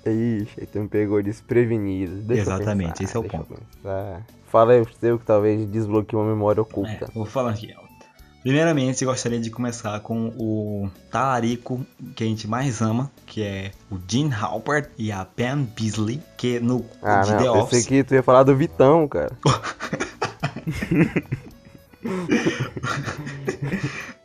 Ixi, 0.05 0.49
aí 0.61 0.65
tu 0.65 0.79
me 0.79 0.87
pegou 0.87 1.21
desprevenido. 1.21 2.15
Deixa 2.21 2.43
Exatamente, 2.43 2.91
pensar, 2.99 3.03
esse 3.03 3.17
é 3.17 3.19
o 3.19 3.23
ponto. 3.23 3.59
Fala 4.45 4.73
aí 4.73 4.81
o 4.81 4.87
seu 4.99 5.19
que 5.19 5.25
talvez 5.25 5.69
desbloqueie 5.69 6.17
uma 6.17 6.29
memória 6.29 6.61
oculta. 6.61 7.05
É, 7.05 7.07
vou 7.13 7.25
falar 7.25 7.51
aqui. 7.51 7.73
Primeiramente, 8.41 9.03
gostaria 9.03 9.39
de 9.41 9.49
começar 9.49 9.99
com 9.99 10.27
o 10.37 10.89
talarico 11.11 11.85
que 12.15 12.23
a 12.23 12.27
gente 12.27 12.47
mais 12.47 12.81
ama, 12.81 13.11
que 13.25 13.43
é 13.43 13.71
o 13.91 13.97
Gene 14.07 14.33
Halpert 14.33 14.89
e 14.97 15.11
a 15.11 15.25
Pam 15.25 15.63
Beasley, 15.77 16.21
que 16.37 16.57
no 16.61 16.85
Ah, 17.01 17.19
de 17.21 17.35
The 17.35 17.43
não, 17.43 17.59
Office. 17.59 17.83
pensei 17.83 18.03
que 18.03 18.07
tu 18.07 18.13
ia 18.13 18.23
falar 18.23 18.43
do 18.43 18.55
Vitão, 18.55 19.05
cara. 19.09 19.35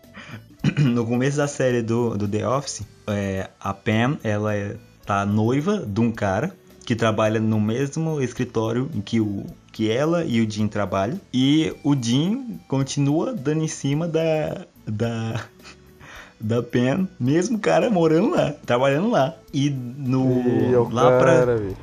no 0.79 1.07
começo 1.07 1.37
da 1.37 1.49
série 1.49 1.83
do, 1.83 2.17
do 2.17 2.29
The 2.29 2.47
Office, 2.47 2.83
é, 3.07 3.49
a 3.61 3.75
Pam, 3.75 4.19
ela 4.23 4.55
é, 4.55 4.77
tá 5.05 5.27
noiva 5.27 5.85
de 5.87 6.01
um 6.01 6.11
cara 6.11 6.55
que 6.85 6.97
trabalha 6.97 7.41
no 7.41 7.61
mesmo 7.61 8.21
escritório 8.21 8.91
em 8.95 9.01
que, 9.01 9.21
o, 9.21 9.47
que 9.73 9.91
ela 9.91 10.25
e 10.25 10.41
o 10.41 10.51
Jim 10.51 10.69
trabalham. 10.69 11.21
E 11.33 11.75
o 11.85 11.95
Jim 12.01 12.61
continua 12.69 13.33
dando 13.33 13.63
em 13.63 13.69
cima 13.69 14.09
da, 14.09 14.67
da, 14.87 15.45
da 16.41 16.63
Pam, 16.63 17.09
mesmo 17.19 17.59
cara 17.59 17.89
morando 17.89 18.31
lá, 18.31 18.53
trabalhando 18.67 19.11
lá. 19.11 19.35
E 19.53 19.71
no, 19.71 20.41
Ih, 20.41 20.75
é 20.75 20.79
lá 20.79 21.19
pra... 21.19 21.39
cara, 21.39 21.59
bicho. 21.59 21.77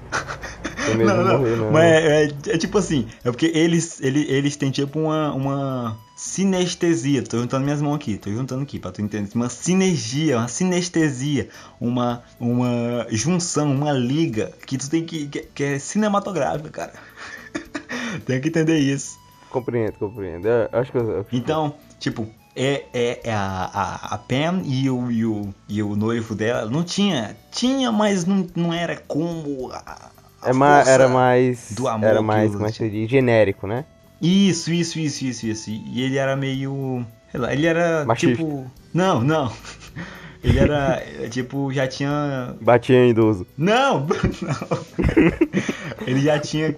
Medo 0.96 1.10
Não, 1.10 1.18
de 1.18 1.24
não, 1.30 1.38
morrer, 1.40 1.56
não. 1.58 1.72
mas 1.72 1.84
é, 1.86 2.24
é- 2.26 2.32
é 2.56 2.58
tipo 2.58 2.78
assim, 2.78 3.08
é 3.24 3.32
porque 3.32 3.52
eles, 3.54 4.00
eles, 4.02 4.30
eles 4.30 4.56
têm 4.56 4.72
tipo 4.72 5.00
uma, 5.00 5.34
uma 5.34 5.98
sinestesia, 6.16 7.24
tô 7.24 7.38
juntando 7.40 7.64
minhas 7.64 7.82
mãos 7.82 7.96
aqui, 7.96 8.18
tô 8.18 8.30
juntando 8.30 8.64
aqui 8.64 8.78
pra 8.80 8.92
tu 8.92 9.02
entender, 9.02 9.30
uma 9.36 9.50
sinergia, 9.50 10.38
uma 10.38 10.48
sinestesia, 10.48 11.50
uma, 11.80 12.24
uma 12.40 13.08
junção, 13.10 13.72
uma 13.74 13.92
liga, 13.94 14.52
que 14.66 14.78
tu 14.78 14.90
tem 14.90 15.06
que, 15.06 15.28
que, 15.28 15.40
que 15.42 15.64
é 15.64 15.80
cinematográfica, 15.80 16.70
cara. 16.70 16.94
tem 18.26 18.40
que 18.42 18.50
entender 18.50 18.80
isso. 18.80 19.18
Compreendo, 19.50 19.94
compreendo. 19.94 20.48
Eu 20.48 20.70
acho 20.74 20.92
que 20.92 20.98
eu... 20.98 21.26
Então, 21.32 21.74
tipo, 22.00 22.28
é, 22.56 22.84
é, 22.94 23.20
é 23.24 23.34
a, 23.34 23.70
a, 23.74 24.16
a 24.16 24.18
Pam 24.18 24.62
e 24.66 24.90
o, 24.90 25.10
e, 25.10 25.26
o, 25.26 25.54
e 25.68 25.82
o 25.82 25.96
noivo 25.96 26.36
dela 26.36 26.70
não 26.70 26.84
tinha. 26.84 27.36
Tinha, 27.52 27.92
mas 27.92 28.26
não, 28.26 28.46
não 28.56 28.74
era 28.74 28.98
como. 28.98 29.72
A 29.72 30.12
é 30.44 30.54
ma- 30.54 30.84
era 30.88 31.08
mais... 31.08 31.72
do 31.72 31.88
amor 31.88 32.08
Era 32.08 32.22
mais, 32.22 32.52
como 32.54 32.66
é 32.66 32.72
que 32.72 32.78
se 32.78 32.90
diz? 32.90 33.10
Genérico, 33.10 33.68
né? 33.68 33.86
Isso, 34.22 34.72
isso, 34.74 35.00
isso, 35.00 35.26
isso, 35.26 35.48
isso. 35.48 35.70
E 35.70 36.02
ele 36.04 36.18
era 36.18 36.36
meio. 36.36 37.06
Sei 37.32 37.40
lá, 37.40 37.54
ele 37.54 37.66
era 37.66 38.04
Machista. 38.06 38.36
tipo. 38.36 38.70
Não, 38.94 39.22
não. 39.22 39.52
Ele 40.42 40.58
era, 40.58 41.04
é, 41.20 41.28
tipo, 41.28 41.70
já 41.74 41.86
tinha. 41.86 42.56
Batia 42.62 42.96
em 42.96 43.10
idoso. 43.10 43.46
Não! 43.58 44.08
não. 44.42 44.80
Ele 46.08 46.22
já 46.22 46.40
tinha 46.40 46.74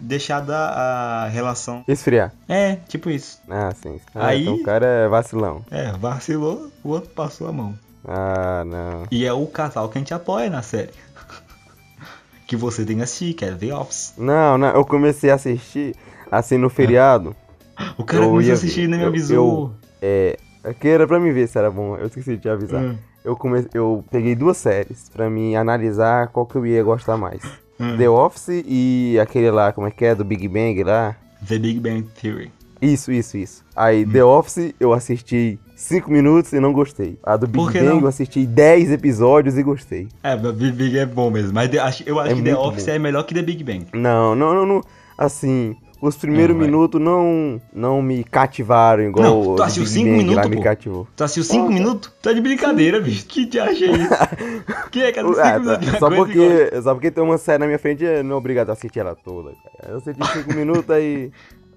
deixado 0.00 0.50
a, 0.50 1.24
a 1.24 1.28
relação. 1.28 1.84
Esfriar. 1.86 2.32
É, 2.48 2.76
tipo 2.88 3.10
isso. 3.10 3.38
Ah, 3.50 3.70
sim. 3.82 4.00
Ah, 4.14 4.28
Aí- 4.28 4.40
então 4.42 4.54
o 4.54 4.62
cara 4.62 4.86
é 4.86 5.08
vacilão. 5.08 5.62
É, 5.70 5.92
vacilou, 5.92 6.70
o 6.82 6.88
outro 6.88 7.10
passou 7.10 7.48
a 7.48 7.52
mão. 7.52 7.74
Ah, 8.08 8.64
não. 8.64 9.02
E 9.10 9.26
é 9.26 9.32
o 9.34 9.46
casal 9.46 9.90
que 9.90 9.98
a 9.98 10.00
gente 10.00 10.14
apoia 10.14 10.48
na 10.48 10.62
série. 10.62 10.90
Que 12.52 12.56
você 12.56 12.84
tem 12.84 12.96
que 12.98 13.02
assistir, 13.02 13.32
que 13.32 13.44
é 13.46 13.50
The 13.52 13.74
Office. 13.74 14.12
Não, 14.18 14.58
não, 14.58 14.68
eu 14.68 14.84
comecei 14.84 15.30
a 15.30 15.34
assistir 15.36 15.94
assim 16.30 16.58
no 16.58 16.68
feriado. 16.68 17.34
O 17.96 18.04
cara 18.04 18.24
Eu 18.24 18.28
começou 18.30 18.50
a 18.52 18.54
assistir 18.54 18.82
e 18.82 18.86
nem 18.88 18.98
me 19.00 19.04
ver. 19.04 19.06
Eu- 19.06 19.08
avisou. 19.08 19.72
É, 20.02 20.36
aqui 20.62 20.88
era 20.88 21.06
pra 21.06 21.18
mim 21.18 21.32
ver 21.32 21.48
se 21.48 21.56
era 21.58 21.70
bom, 21.70 21.96
eu 21.96 22.06
esqueci 22.06 22.36
de 22.36 22.42
te 22.42 22.48
avisar. 22.48 22.82
Hum. 22.82 22.96
Eu, 23.24 23.34
come... 23.34 23.66
eu 23.72 24.04
peguei 24.10 24.34
duas 24.34 24.58
séries 24.58 25.08
pra 25.08 25.30
me 25.30 25.56
analisar 25.56 26.28
qual 26.28 26.44
que 26.44 26.54
eu 26.56 26.66
ia 26.66 26.82
gostar 26.82 27.16
mais. 27.16 27.42
Hum. 27.80 27.96
The 27.96 28.08
Office 28.10 28.62
e 28.66 29.18
aquele 29.20 29.50
lá, 29.50 29.72
como 29.72 29.86
é 29.86 29.90
que 29.90 30.04
é, 30.04 30.14
do 30.14 30.24
Big 30.24 30.46
Bang 30.48 30.84
lá. 30.84 31.16
The 31.48 31.58
Big 31.58 31.80
Bang 31.80 32.02
Theory. 32.20 32.52
Isso, 32.80 33.10
isso, 33.10 33.36
isso. 33.38 33.64
Aí, 33.74 34.04
Hum. 34.04 34.10
The 34.12 34.22
Office 34.24 34.74
eu 34.78 34.92
assisti 34.92 35.58
5 35.82 36.10
minutos 36.10 36.52
e 36.52 36.60
não 36.60 36.72
gostei. 36.72 37.18
A 37.22 37.36
do 37.36 37.46
Big 37.46 37.66
que 37.72 37.78
Bang 37.78 37.84
não? 37.86 38.00
eu 38.00 38.06
assisti 38.06 38.46
10 38.46 38.90
episódios 38.92 39.58
e 39.58 39.62
gostei. 39.62 40.08
É, 40.22 40.36
The 40.36 40.52
Big 40.52 40.72
Bang 40.72 40.98
é 40.98 41.06
bom 41.06 41.30
mesmo, 41.30 41.52
mas 41.52 41.68
The- 41.70 41.78
acho- 41.78 42.04
eu 42.06 42.18
acho 42.20 42.32
É 42.32 42.34
que 42.34 42.42
The 42.42 42.56
Office 42.56 42.86
bom. 42.86 42.92
é 42.92 42.98
melhor 42.98 43.22
que 43.24 43.34
The 43.34 43.42
Big 43.42 43.64
Bang. 43.64 43.86
Não, 43.92 44.34
não, 44.34 44.54
não, 44.54 44.66
não. 44.66 44.80
Assim, 45.18 45.76
Os 46.00 46.16
primeiros 46.16 46.56
Não, 46.56 46.64
minutos 46.64 47.00
não, 47.00 47.60
não 47.72 48.02
me 48.02 48.24
cativaram 48.24 49.04
igual 49.04 49.24
Não, 49.24 49.40
o 49.52 49.54
tu 49.54 49.62
assistiu 49.62 49.84
Big 49.84 49.92
cinco 49.94 50.06
Bang 50.10 50.18
minutos, 50.18 50.42
lá 50.44 50.48
me 50.56 50.60
cativou. 50.60 51.06
Tu 51.14 51.22
assistiu 51.22 51.44
5 51.44 51.68
minutos? 51.72 52.10
Tu 52.10 52.22
tá 52.22 52.32
de 52.32 52.40
brincadeira, 52.40 53.00
bicho. 53.00 53.24
Que 53.26 53.46
te 53.46 53.60
acha 53.60 53.84
isso? 53.86 54.08
Quem 54.90 55.02
é 55.04 55.12
que 55.12 55.20
assiste 55.20 55.36
5 55.36 55.46
Ah, 55.46 55.58
minutos? 55.60 55.78
de 55.86 55.92
tá. 55.92 55.98
Só 56.00 56.08
coisa 56.08 56.32
e 56.32 56.34
gosta? 56.34 56.64
porque, 56.66 56.82
só 56.82 56.94
porque 56.94 57.10
tem 57.12 57.22
uma 57.22 57.38
série 57.38 57.58
na 57.60 57.66
minha 57.66 57.78
frente, 57.78 58.02
eu 58.02 58.24
não 58.24 58.34
é 58.34 58.38
obrigado 58.38 58.70
a 58.70 58.72
assistir 58.72 58.98
ela 58.98 59.14
toda, 59.14 59.50
cara. 59.52 59.92
Eu 59.92 59.96
assisti 59.98 60.26
5 60.38 60.54
minutos 60.58 60.90
aí. 60.90 61.30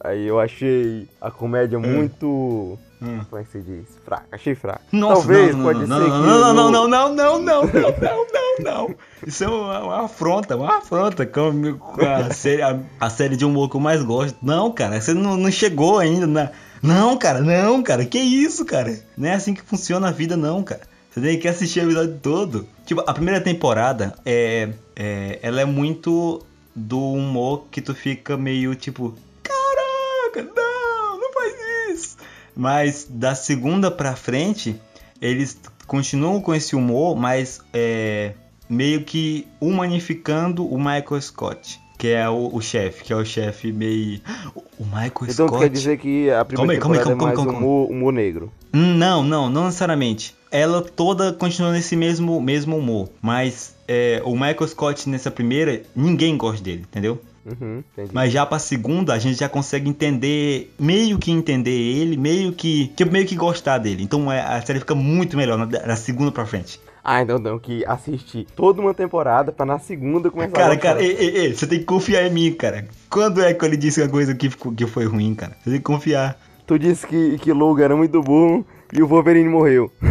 Aí 0.05 0.27
eu 0.27 0.39
achei 0.39 1.07
a 1.19 1.31
comédia 1.31 1.79
muito. 1.79 2.77
Hum. 3.01 3.19
Como 3.29 3.41
é 3.41 3.43
que 3.43 3.51
se 3.51 3.61
diz? 3.61 3.85
Fraca, 4.05 4.27
achei 4.31 4.55
fraca. 4.55 4.81
Nossa, 4.91 5.21
Talvez, 5.21 5.51
não, 5.51 5.57
não, 5.57 5.65
pode 5.65 5.87
não, 5.87 5.97
ser 5.97 6.09
não, 6.09 6.21
que. 6.21 6.27
não, 6.27 6.53
não, 6.53 6.71
não, 6.71 6.87
não, 6.87 6.87
não, 6.87 7.15
não, 7.15 7.39
não, 7.39 7.41
não, 7.41 7.61
não, 7.65 8.27
não, 8.31 8.87
não. 8.87 8.95
Isso 9.25 9.43
é 9.43 9.47
uma, 9.47 9.79
uma 9.83 10.05
afronta, 10.05 10.55
uma 10.55 10.77
afronta 10.77 11.25
com 11.25 11.51
a 11.99 12.31
série, 12.31 12.61
a, 12.61 12.79
a 12.99 13.09
série 13.09 13.35
de 13.35 13.43
humor 13.43 13.69
que 13.69 13.75
eu 13.75 13.81
mais 13.81 14.03
gosto. 14.03 14.37
Não, 14.41 14.71
cara, 14.71 15.01
você 15.01 15.13
não, 15.13 15.35
não 15.35 15.51
chegou 15.51 15.99
ainda 15.99 16.27
na... 16.27 16.51
Não, 16.83 17.17
cara, 17.17 17.41
não, 17.41 17.81
cara, 17.81 18.05
que 18.05 18.19
isso, 18.19 18.63
cara? 18.63 18.99
Não 19.17 19.27
é 19.27 19.33
assim 19.33 19.55
que 19.55 19.61
funciona 19.63 20.09
a 20.09 20.11
vida, 20.11 20.37
não, 20.37 20.61
cara. 20.61 20.81
Você 21.09 21.21
tem 21.21 21.39
que 21.39 21.47
assistir 21.47 21.79
o 21.79 21.83
episódio 21.83 22.19
todo. 22.21 22.67
Tipo, 22.85 23.01
a 23.07 23.13
primeira 23.13 23.41
temporada 23.41 24.13
é, 24.25 24.69
é, 24.95 25.39
ela 25.41 25.61
é 25.61 25.65
muito 25.65 26.45
do 26.75 26.99
humor 27.13 27.65
que 27.71 27.81
tu 27.81 27.95
fica 27.95 28.35
meio 28.35 28.75
tipo, 28.75 29.15
caraca, 29.41 30.43
não, 30.53 31.19
não 31.19 31.33
faz 31.33 31.55
isso. 31.91 32.17
Mas 32.55 33.07
da 33.09 33.35
segunda 33.35 33.91
pra 33.91 34.15
frente, 34.15 34.79
eles 35.21 35.59
continuam 35.85 36.41
com 36.41 36.53
esse 36.53 36.75
humor, 36.75 37.15
mas 37.15 37.59
é, 37.73 38.33
meio 38.69 39.03
que 39.03 39.47
humanificando 39.59 40.65
o 40.65 40.77
Michael 40.77 41.21
Scott, 41.21 41.79
que 41.97 42.09
é 42.09 42.27
o, 42.29 42.49
o 42.53 42.61
chefe, 42.61 43.03
que 43.03 43.13
é 43.13 43.15
o 43.15 43.25
chefe 43.25 43.71
meio. 43.71 44.21
O 44.77 44.83
Michael 44.83 45.11
Então 45.29 45.47
Scott. 45.47 45.59
quer 45.59 45.69
dizer 45.69 45.97
que 45.97 46.29
a 46.29 46.43
primeira 46.43 46.73
aí, 46.73 46.79
temporada 46.79 47.01
é 47.01 47.15
calma 47.15 47.29
aí, 47.29 47.35
mais 47.37 47.47
humor, 47.47 47.89
humor 47.89 48.11
negro. 48.11 48.51
Não, 48.73 49.23
não, 49.23 49.49
não 49.49 49.65
necessariamente. 49.67 50.35
Ela 50.51 50.81
toda 50.81 51.31
continua 51.31 51.71
nesse 51.71 51.95
mesmo, 51.95 52.41
mesmo 52.41 52.77
humor. 52.77 53.07
Mas 53.21 53.73
é, 53.87 54.21
o 54.25 54.31
Michael 54.31 54.67
Scott 54.67 55.09
nessa 55.09 55.31
primeira, 55.31 55.83
ninguém 55.95 56.35
gosta 56.35 56.61
dele, 56.61 56.81
entendeu? 56.81 57.21
Uhum. 57.45 57.83
Mas 58.11 58.31
já 58.33 58.45
pra 58.45 58.57
segunda, 58.57 59.13
a 59.13 59.19
gente 59.19 59.39
já 59.39 59.47
consegue 59.47 59.87
entender, 59.89 60.73
meio 60.79 61.19
que 61.19 61.31
entender 61.31 61.69
ele, 61.69 62.17
meio 62.17 62.51
que. 62.53 62.87
Tipo, 62.95 63.11
meio 63.11 63.25
que 63.25 63.35
gostar 63.35 63.77
dele. 63.77 64.03
Então 64.03 64.31
é, 64.31 64.41
a 64.41 64.59
série 64.65 64.79
fica 64.79 64.95
muito 64.95 65.37
melhor 65.37 65.57
na, 65.57 65.65
da 65.65 65.95
segunda 65.95 66.31
pra 66.31 66.45
frente. 66.45 66.79
Ah, 67.03 67.21
então 67.21 67.39
tenho 67.39 67.59
que 67.59 67.85
assistir 67.85 68.47
toda 68.55 68.81
uma 68.81 68.91
temporada 68.91 69.51
pra 69.51 69.63
na 69.63 69.77
segunda 69.77 70.31
começar 70.31 70.53
a 70.53 70.59
Cara, 70.59 70.73
gostar. 70.73 70.93
cara, 70.95 71.03
ei, 71.03 71.53
você 71.53 71.67
tem 71.67 71.77
que 71.77 71.85
confiar 71.85 72.25
em 72.25 72.31
mim, 72.31 72.51
cara. 72.51 72.87
Quando 73.11 73.43
é 73.43 73.53
que 73.53 73.63
ele 73.63 73.77
disse 73.77 74.01
uma 74.01 74.09
coisa 74.09 74.33
que, 74.33 74.49
que 74.49 74.87
foi 74.87 75.05
ruim, 75.05 75.35
cara? 75.35 75.55
Você 75.63 75.69
tem 75.69 75.77
que 75.79 75.85
confiar. 75.85 76.35
Tu 76.65 76.79
disse 76.79 77.05
que, 77.05 77.37
que 77.37 77.53
Logan 77.53 77.83
era 77.83 77.95
muito 77.95 78.23
bom 78.23 78.63
e 78.91 79.03
o 79.03 79.07
Wolverine 79.07 79.47
morreu. 79.49 79.91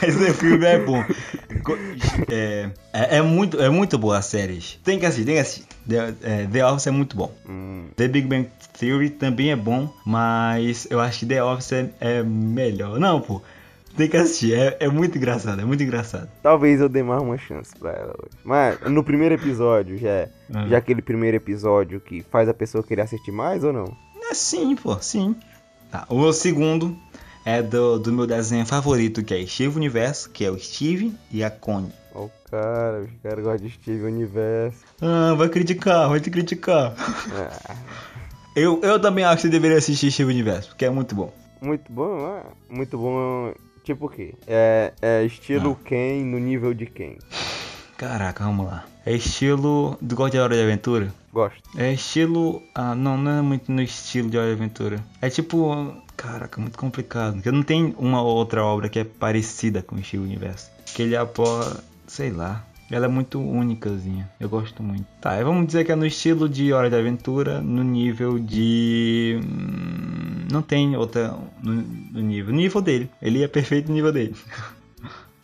Mas 0.00 0.16
o 0.16 0.34
filme 0.34 0.64
é 0.64 0.78
bom. 0.78 1.04
É, 2.30 2.70
é, 2.92 3.16
é 3.18 3.22
muito, 3.22 3.60
é 3.60 3.68
muito 3.68 3.98
boa 3.98 4.18
a 4.18 4.22
série. 4.22 4.60
Tem 4.84 4.98
que 4.98 5.06
assistir, 5.06 5.24
tem 5.24 5.34
que 5.34 5.40
assistir. 5.40 5.64
The, 5.88 6.14
é, 6.22 6.46
The 6.46 6.66
Office 6.66 6.86
é 6.86 6.90
muito 6.90 7.16
bom. 7.16 7.32
Hum, 7.48 7.88
The 7.96 8.08
Big 8.08 8.26
Bang 8.26 8.48
Theory 8.78 9.10
também 9.10 9.50
é 9.52 9.56
bom, 9.56 9.92
mas 10.04 10.86
eu 10.90 11.00
acho 11.00 11.20
que 11.20 11.26
The 11.26 11.42
Office 11.42 11.72
é, 11.72 11.90
é 12.00 12.22
melhor. 12.22 12.98
Não, 12.98 13.20
pô. 13.20 13.40
Tem 13.96 14.08
que 14.10 14.16
assistir, 14.18 14.52
é, 14.52 14.76
é 14.80 14.88
muito 14.90 15.16
engraçado, 15.16 15.58
é 15.58 15.64
muito 15.64 15.82
engraçado. 15.82 16.28
talvez 16.42 16.80
eu 16.82 16.88
dê 16.88 17.02
mais 17.02 17.22
uma 17.22 17.38
chance 17.38 17.74
pra 17.78 17.92
ela 17.92 18.14
hoje. 18.22 18.36
Mas 18.44 18.78
no 18.90 19.02
primeiro 19.02 19.34
episódio, 19.36 19.96
já 19.96 20.08
é, 20.10 20.28
Ah. 20.52 20.66
já 20.68 20.76
aquele 20.76 21.00
primeiro 21.00 21.38
episódio 21.38 21.98
que 21.98 22.22
faz 22.30 22.46
a 22.46 22.52
pessoa 22.52 22.84
querer 22.84 23.00
assistir 23.02 23.32
mais 23.32 23.64
ou 23.64 23.72
não? 23.72 23.96
É 24.30 24.34
sim, 24.34 24.76
pô, 24.76 24.98
sim. 25.00 25.34
Tá, 25.90 26.04
o 26.10 26.30
segundo 26.30 26.94
é 27.46 27.62
do, 27.62 27.98
do 27.98 28.12
meu 28.12 28.26
desenho 28.26 28.66
favorito, 28.66 29.22
que 29.24 29.32
é 29.32 29.46
Steve 29.46 29.74
Universo, 29.76 30.28
que 30.30 30.44
é 30.44 30.50
o 30.50 30.58
Steve 30.58 31.14
e 31.32 31.42
a 31.42 31.48
Connie. 31.50 31.92
Ó 32.14 32.24
o 32.24 32.30
cara, 32.50 33.02
os 33.02 33.10
caras 33.22 33.44
gostam 33.44 33.66
de 33.68 33.72
Steve 33.74 34.04
Universo. 34.04 34.78
Ah, 35.00 35.32
vai 35.34 35.48
criticar, 35.48 36.08
vai 36.08 36.20
te 36.20 36.30
criticar. 36.30 36.92
Ah, 37.32 37.76
Eu, 38.56 38.80
eu 38.82 38.98
também 38.98 39.22
acho 39.22 39.36
que 39.36 39.42
você 39.42 39.48
deveria 39.50 39.76
assistir 39.76 40.10
Steve 40.10 40.30
Universo, 40.32 40.70
porque 40.70 40.86
é 40.86 40.90
muito 40.90 41.14
bom. 41.14 41.30
muito 41.60 41.92
bom, 41.92 42.24
ah, 42.24 42.42
muito 42.70 42.96
bom. 42.96 43.52
Tipo 43.84 44.06
o 44.06 44.08
quê? 44.08 44.34
É, 44.46 44.94
é 45.02 45.22
estilo 45.24 45.78
Ah. 45.78 45.84
quem 45.86 46.24
no 46.24 46.38
nível 46.38 46.72
de 46.72 46.86
quem? 46.86 47.18
Caraca, 47.98 48.44
vamos 48.44 48.66
lá. 48.66 48.84
É 49.04 49.12
estilo 49.12 49.96
do 50.00 50.16
God 50.16 50.32
de 50.32 50.38
Hora 50.38 50.54
de 50.56 50.62
Aventura? 50.62 51.12
Gosto. 51.32 51.60
É 51.76 51.92
estilo. 51.92 52.62
Ah, 52.74 52.94
não, 52.94 53.16
não 53.18 53.38
é 53.38 53.42
muito 53.42 53.70
no 53.70 53.80
estilo 53.82 54.28
de 54.30 54.36
Hora 54.38 54.48
de 54.48 54.54
Aventura. 54.54 55.04
É 55.20 55.28
tipo. 55.30 55.94
Caraca, 56.16 56.60
muito 56.60 56.78
complicado. 56.78 57.34
Porque 57.34 57.50
não 57.50 57.62
tem 57.62 57.94
uma 57.98 58.22
outra 58.22 58.64
obra 58.64 58.88
que 58.88 58.98
é 58.98 59.04
parecida 59.04 59.82
com 59.82 59.96
o 59.96 60.02
Steve 60.02 60.22
Universo. 60.24 60.70
Que 60.94 61.02
ele 61.02 61.16
apoia. 61.16 61.76
Sei 62.06 62.30
lá. 62.30 62.64
Ela 62.90 63.06
é 63.06 63.08
muito 63.08 63.40
únicazinha. 63.40 64.30
Eu 64.38 64.48
gosto 64.48 64.80
muito. 64.82 65.04
Tá, 65.20 65.40
e 65.40 65.42
vamos 65.44 65.66
dizer 65.66 65.84
que 65.84 65.90
é 65.90 65.96
no 65.96 66.06
estilo 66.06 66.48
de 66.48 66.72
Hora 66.72 66.88
de 66.88 66.96
Aventura, 66.96 67.60
no 67.60 67.82
nível 67.82 68.38
de. 68.38 69.40
hum, 69.42 70.46
Não 70.52 70.62
tem 70.62 70.96
outra. 70.96 71.36
No, 71.62 71.72
no 71.72 72.20
nível. 72.20 72.52
No 72.54 72.60
nível 72.60 72.80
dele. 72.80 73.10
Ele 73.20 73.42
é 73.42 73.48
perfeito 73.48 73.88
no 73.88 73.94
nível 73.94 74.12
dele. 74.12 74.36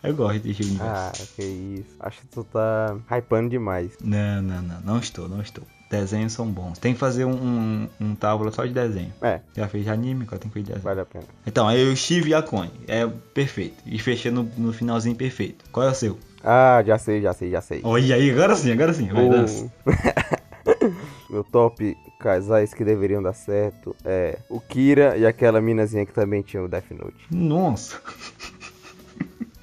Eu 0.01 0.13
gosto 0.15 0.39
de 0.41 0.53
Steve 0.53 0.69
Universo. 0.71 1.21
Ah, 1.23 1.25
que 1.35 1.43
isso. 1.43 1.95
Acho 1.99 2.21
que 2.21 2.27
tu 2.27 2.43
tá 2.45 2.97
hypando 3.11 3.49
demais. 3.49 3.91
Não, 4.03 4.41
não, 4.41 4.61
não. 4.61 4.81
Não 4.81 4.99
estou, 4.99 5.29
não 5.29 5.41
estou. 5.41 5.63
Desenhos 5.93 6.33
são 6.33 6.47
bons. 6.47 6.79
Tem 6.79 6.93
que 6.93 6.99
fazer 6.99 7.23
um, 7.25 7.31
um, 7.35 7.89
um 8.01 8.15
tábua 8.15 8.51
só 8.51 8.65
de 8.65 8.73
desenho. 8.73 9.13
É, 9.21 9.41
Já 9.55 9.67
fez 9.67 9.83
de 9.83 9.89
anime, 9.91 10.23
agora 10.23 10.39
tem 10.39 10.49
que 10.49 10.53
fazer 10.55 10.63
de 10.63 10.69
desenho. 10.71 10.83
vale 10.83 11.01
a 11.01 11.05
pena. 11.05 11.25
Então, 11.45 11.67
aí 11.67 11.83
o 11.87 11.95
Steve 11.95 12.31
e 12.31 12.33
a 12.33 12.41
Connie. 12.41 12.71
É 12.87 13.05
perfeito. 13.33 13.75
E 13.85 13.99
fechei 13.99 14.31
no, 14.31 14.43
no 14.57 14.73
finalzinho 14.73 15.15
perfeito. 15.15 15.65
Qual 15.71 15.85
é 15.87 15.91
o 15.91 15.93
seu? 15.93 16.17
Ah, 16.43 16.83
já 16.85 16.97
sei, 16.97 17.21
já 17.21 17.31
sei, 17.31 17.51
já 17.51 17.61
sei. 17.61 17.81
Olha 17.83 18.15
aí, 18.15 18.31
agora 18.31 18.55
sim, 18.55 18.71
agora 18.71 18.91
sim. 18.91 19.07
Vai, 19.07 19.29
dança. 19.29 19.71
Meu 21.29 21.43
top 21.43 21.95
casais 22.19 22.73
que 22.73 22.83
deveriam 22.83 23.21
dar 23.21 23.33
certo 23.33 23.95
é 24.03 24.39
o 24.49 24.59
Kira 24.59 25.15
e 25.17 25.25
aquela 25.25 25.61
minazinha 25.61 26.05
que 26.05 26.13
também 26.13 26.41
tinha 26.41 26.63
o 26.63 26.67
Death 26.67 26.91
Note. 26.91 27.15
Nossa. 27.31 27.99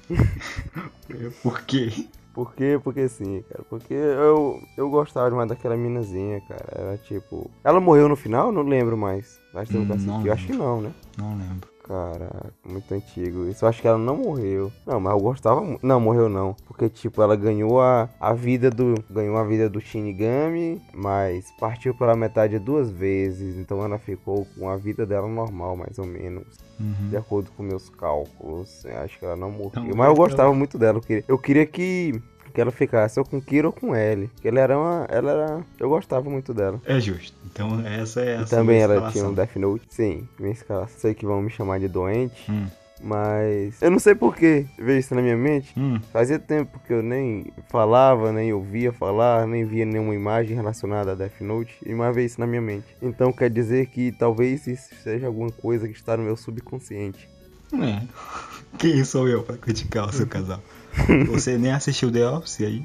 Por 1.43 1.63
quê? 1.63 1.91
Por 2.33 2.55
quê? 2.55 2.81
Porque 2.83 3.09
sim, 3.09 3.43
cara. 3.49 3.65
Porque 3.69 3.93
eu, 3.95 4.61
eu 4.77 4.89
gostava 4.89 5.29
demais 5.29 5.49
daquela 5.49 5.77
minazinha, 5.77 6.41
cara. 6.43 6.67
Era 6.73 6.99
tipo. 6.99 7.51
Ela 7.65 7.81
morreu 7.81 8.09
no 8.09 8.17
final? 8.17 8.53
Não 8.53 8.63
lembro 8.63 8.97
mais. 8.97 9.39
Acho 9.55 9.71
que 9.73 9.77
eu 9.77 9.81
nunca 9.81 9.95
Hum, 9.95 10.23
Eu 10.25 10.33
acho 10.33 10.47
que 10.47 10.53
não, 10.53 10.81
né? 10.81 10.93
Não 11.19 11.37
lembro. 11.37 11.69
Caraca, 11.83 12.53
muito 12.65 12.93
antigo. 12.95 13.49
Isso 13.49 13.65
eu 13.65 13.69
acho 13.69 13.81
que 13.81 13.89
ela 13.89 13.99
não 13.99 14.17
morreu. 14.17 14.71
Não, 14.87 15.01
mas 15.01 15.13
eu 15.13 15.21
gostava 15.21 15.61
muito. 15.61 15.85
Não, 15.85 16.01
morreu 16.01 16.29
não. 16.29 16.55
Porque, 16.67 16.89
tipo, 16.89 17.21
ela 17.23 17.35
ganhou 17.35 17.81
a, 17.81 18.09
a 18.21 18.33
vida 18.33 18.71
do. 18.71 18.95
Ganhou 19.11 19.37
a 19.37 19.45
vida 19.45 19.69
do 19.69 19.81
Shinigami, 19.81 20.81
mas 20.95 21.51
partiu 21.59 21.95
pela 21.95 22.15
metade 22.15 22.59
duas 22.59 22.91
vezes. 22.91 23.57
Então 23.57 23.85
ela 23.85 23.99
ficou 23.99 24.47
com 24.57 24.69
a 24.69 24.77
vida 24.77 25.05
dela 25.07 25.27
normal, 25.27 25.77
mais 25.77 25.99
ou 25.99 26.07
menos. 26.07 26.59
Uhum. 26.79 27.09
De 27.09 27.17
acordo 27.17 27.51
com 27.57 27.63
meus 27.63 27.89
cálculos. 27.89 28.85
Eu 28.85 28.99
acho 28.99 29.19
que 29.19 29.25
ela 29.25 29.37
não 29.37 29.51
morreu. 29.51 29.73
Não 29.75 29.83
mas 29.83 29.91
eu 29.91 29.97
morreu. 29.97 30.15
gostava 30.15 30.55
muito 30.55 30.79
dela. 30.79 30.99
Eu 30.99 31.03
queria, 31.03 31.25
eu 31.27 31.39
queria 31.39 31.67
que. 31.67 32.23
Que 32.53 32.61
ela 32.61 32.71
ficasse 32.71 33.19
ou 33.19 33.25
com 33.25 33.41
Kira 33.41 33.67
ou 33.69 33.73
com 33.73 33.95
L. 33.95 34.29
Ela 34.45 34.61
era 34.61 34.79
uma. 34.79 35.07
Ela 35.09 35.31
era. 35.33 35.61
Eu 35.79 35.89
gostava 35.89 36.29
muito 36.29 36.53
dela. 36.55 36.81
É 36.85 36.99
justo. 37.01 37.37
Então 37.53 37.81
essa 37.87 38.21
é 38.21 38.37
a 38.39 38.43
E 38.43 38.47
sua 38.47 38.59
também 38.59 38.81
ela 38.81 38.95
escalação. 38.95 39.21
tinha 39.21 39.31
um 39.31 39.35
Death 39.35 39.57
Note. 39.57 39.87
Sim, 39.89 40.29
minha 40.39 40.53
escalação. 40.53 40.99
Sei 40.99 41.15
que 41.15 41.25
vão 41.27 41.41
me 41.43 41.51
chamar 41.51 41.79
de 41.81 41.89
doente. 41.89 42.51
Hum, 42.51 42.67
Mas 43.03 43.81
eu 43.81 43.91
não 43.91 43.99
sei 43.99 44.15
por 44.15 44.37
que 44.37 44.67
veio 44.79 44.99
isso 44.99 45.15
na 45.15 45.23
minha 45.23 45.37
mente. 45.37 45.73
hum. 45.77 45.99
Fazia 46.13 46.39
tempo 46.39 46.79
que 46.87 46.93
eu 46.93 47.03
nem 47.03 47.47
falava, 47.71 48.31
nem 48.33 48.53
ouvia 48.53 48.93
falar, 48.93 49.47
nem 49.47 49.65
via 49.65 49.85
nenhuma 49.87 50.15
imagem 50.15 50.55
relacionada 50.55 51.13
a 51.13 51.15
Death 51.15 51.41
Note. 51.41 51.75
E 51.85 51.95
mais 51.95 52.15
veio 52.15 52.27
isso 52.27 52.39
na 52.41 52.47
minha 52.47 52.61
mente. 52.61 52.87
Então 53.01 53.33
quer 53.33 53.49
dizer 53.51 53.87
que 53.87 54.13
talvez 54.13 54.67
isso 54.67 54.95
seja 55.03 55.27
alguma 55.27 55.51
coisa 55.51 55.89
que 55.89 55.95
está 55.95 56.17
no 56.17 56.23
meu 56.25 56.37
subconsciente. 56.37 57.29
É. 57.73 58.03
Quem 58.79 59.03
sou 59.05 59.27
eu 59.29 59.43
pra 59.43 59.57
criticar 59.57 60.09
o 60.09 60.13
seu 60.13 60.27
casal? 60.29 60.61
Você 61.29 61.57
nem 61.57 61.73
assistiu 61.73 62.11
The 62.11 62.29
Office 62.29 62.61
aí? 62.61 62.83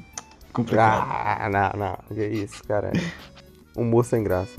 Complicado. 0.52 1.06
Ah, 1.08 1.48
não, 1.50 1.78
não. 1.78 1.98
Que 2.14 2.26
isso, 2.26 2.62
cara. 2.64 2.92
Humor 3.76 4.04
sem 4.04 4.22
graça. 4.22 4.52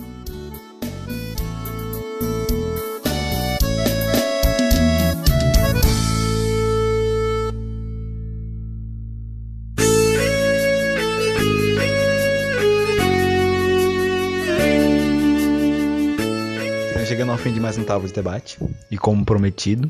Estamos 16.87 17.07
chegando 17.07 17.31
ao 17.31 17.37
fim 17.37 17.51
de 17.53 17.59
mais 17.59 17.77
um 17.77 17.83
Tábua 17.83 18.07
de 18.07 18.13
Debate. 18.13 18.59
E 18.91 18.97
como 18.97 19.25
prometido, 19.25 19.89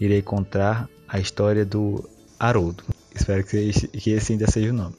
irei 0.00 0.22
contar 0.22 0.88
a 1.06 1.18
história 1.18 1.64
do 1.64 2.08
Haroldo. 2.38 2.84
Espero 3.14 3.44
que 3.44 3.56
esse, 3.56 3.88
que 3.88 4.10
esse 4.10 4.32
ainda 4.32 4.50
seja 4.50 4.70
o 4.70 4.74
nome. 4.74 4.94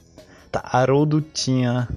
Tá, 0.52 0.62
Haroldo 0.64 1.22
tinha 1.22 1.88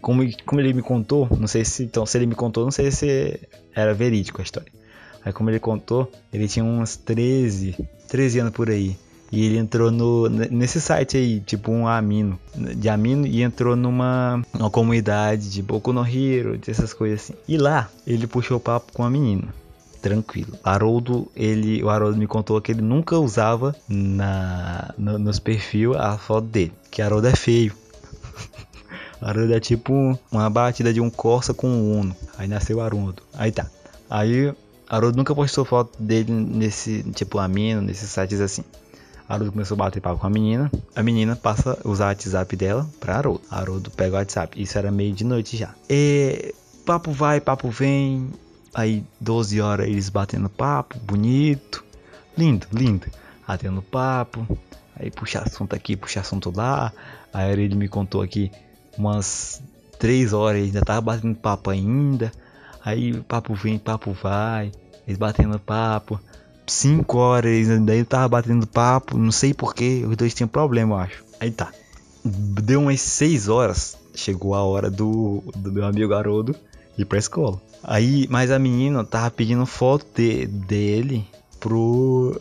como, 0.00 0.22
como 0.44 0.60
ele 0.60 0.72
me 0.72 0.82
contou, 0.82 1.28
não 1.38 1.46
sei 1.46 1.64
se 1.64 1.84
então 1.84 2.04
se 2.04 2.18
ele 2.18 2.26
me 2.26 2.34
contou, 2.34 2.64
não 2.64 2.70
sei 2.70 2.90
se 2.90 3.40
era 3.74 3.94
verídico 3.94 4.40
a 4.40 4.44
história. 4.44 4.72
Aí 5.24 5.32
como 5.32 5.50
ele 5.50 5.60
contou, 5.60 6.10
ele 6.32 6.48
tinha 6.48 6.64
uns 6.64 6.96
13, 6.96 7.76
13 8.08 8.40
anos 8.40 8.52
por 8.52 8.68
aí. 8.68 8.96
E 9.30 9.46
ele 9.46 9.56
entrou 9.56 9.90
no, 9.90 10.28
nesse 10.28 10.78
site 10.78 11.16
aí, 11.16 11.40
tipo 11.40 11.72
um 11.72 11.88
amino, 11.88 12.38
de 12.54 12.86
amino, 12.90 13.26
e 13.26 13.40
entrou 13.40 13.74
numa, 13.74 14.42
numa 14.52 14.68
comunidade 14.68 15.48
de 15.48 15.62
Boku 15.62 15.90
no 15.90 16.06
Hero, 16.06 16.58
dessas 16.58 16.92
coisas 16.92 17.22
assim. 17.22 17.34
E 17.48 17.56
lá, 17.56 17.88
ele 18.06 18.26
puxou 18.26 18.60
papo 18.60 18.92
com 18.92 19.02
a 19.02 19.08
menina. 19.08 19.54
Tranquilo. 20.02 20.58
Haroldo, 20.64 21.30
ele, 21.34 21.82
o 21.82 21.88
Haroldo 21.88 22.18
me 22.18 22.26
contou 22.26 22.60
que 22.60 22.72
ele 22.72 22.82
nunca 22.82 23.16
usava 23.18 23.74
na, 23.88 24.92
no, 24.98 25.16
nos 25.16 25.38
perfis 25.38 25.94
a 25.96 26.18
foto 26.18 26.48
dele. 26.48 26.72
Que 26.90 27.00
Haroldo 27.00 27.28
é 27.28 27.36
feio. 27.36 27.72
Haroldo 29.22 29.54
é 29.54 29.60
tipo 29.60 30.18
uma 30.30 30.50
batida 30.50 30.92
de 30.92 31.00
um 31.00 31.08
Corsa 31.08 31.54
com 31.54 31.68
um 31.68 32.00
Uno. 32.00 32.16
Aí 32.36 32.48
nasceu 32.48 32.80
Haroldo. 32.80 33.22
Aí 33.32 33.52
tá. 33.52 33.70
Aí 34.10 34.52
Haroldo 34.88 35.16
nunca 35.16 35.34
postou 35.34 35.64
foto 35.64 36.02
dele 36.02 36.32
nesse, 36.32 37.04
tipo, 37.14 37.38
amino, 37.38 37.80
nesses 37.80 38.10
sites 38.10 38.40
assim. 38.40 38.64
Haroldo 39.28 39.52
começou 39.52 39.76
a 39.76 39.78
bater 39.78 40.00
papo 40.00 40.20
com 40.20 40.26
a 40.26 40.30
menina. 40.30 40.70
A 40.96 41.02
menina 41.02 41.36
passa 41.36 41.78
a 41.82 41.88
usar 41.88 42.06
o 42.06 42.08
WhatsApp 42.08 42.56
dela 42.56 42.86
pra 42.98 43.16
Haroldo. 43.18 43.40
Haroldo 43.48 43.90
pega 43.92 44.16
o 44.16 44.18
WhatsApp. 44.18 44.60
Isso 44.60 44.76
era 44.76 44.90
meio 44.90 45.14
de 45.14 45.24
noite 45.24 45.56
já. 45.56 45.70
E 45.88 46.52
papo 46.84 47.12
vai, 47.12 47.40
papo 47.40 47.70
vem. 47.70 48.28
Aí 48.74 49.04
12 49.20 49.60
horas 49.60 49.86
eles 49.86 50.08
batendo 50.08 50.48
papo, 50.48 50.98
bonito. 50.98 51.84
Lindo, 52.36 52.66
lindo. 52.72 53.06
Batendo 53.46 53.82
papo. 53.82 54.46
Aí 54.96 55.10
puxa 55.10 55.40
assunto 55.40 55.74
aqui, 55.74 55.96
puxa 55.96 56.20
assunto 56.20 56.52
lá. 56.54 56.92
Aí 57.32 57.52
ele 57.52 57.74
me 57.74 57.88
contou 57.88 58.22
aqui 58.22 58.50
umas 58.96 59.62
3 59.98 60.32
horas, 60.32 60.62
ainda 60.62 60.80
tava 60.80 61.00
batendo 61.02 61.34
papo 61.34 61.70
ainda. 61.70 62.32
Aí 62.82 63.20
papo 63.22 63.54
vem, 63.54 63.78
papo 63.78 64.12
vai. 64.12 64.72
Eles 65.06 65.18
batendo 65.18 65.58
papo. 65.58 66.18
5 66.66 67.18
horas, 67.18 67.68
daí 67.82 67.98
eu 67.98 68.06
tava 68.06 68.28
batendo 68.28 68.66
papo, 68.66 69.18
não 69.18 69.32
sei 69.32 69.52
porquê, 69.52 70.04
os 70.08 70.16
dois 70.16 70.32
tinham 70.32 70.48
problema, 70.48 70.94
eu 70.94 70.98
acho. 70.98 71.24
Aí 71.40 71.50
tá. 71.50 71.70
Deu 72.24 72.80
umas 72.80 73.00
6 73.00 73.48
horas, 73.48 73.98
chegou 74.14 74.54
a 74.54 74.62
hora 74.62 74.88
do, 74.88 75.42
do 75.56 75.72
meu 75.72 75.84
amigo 75.84 76.14
Haroldo 76.14 76.56
ir 77.02 77.06
pra 77.06 77.18
escola. 77.18 77.60
Aí, 77.82 78.26
mas 78.30 78.50
a 78.50 78.58
menina 78.58 79.04
tava 79.04 79.30
pedindo 79.30 79.64
foto 79.66 80.06
de, 80.14 80.46
dele 80.46 81.26
pro. 81.58 82.38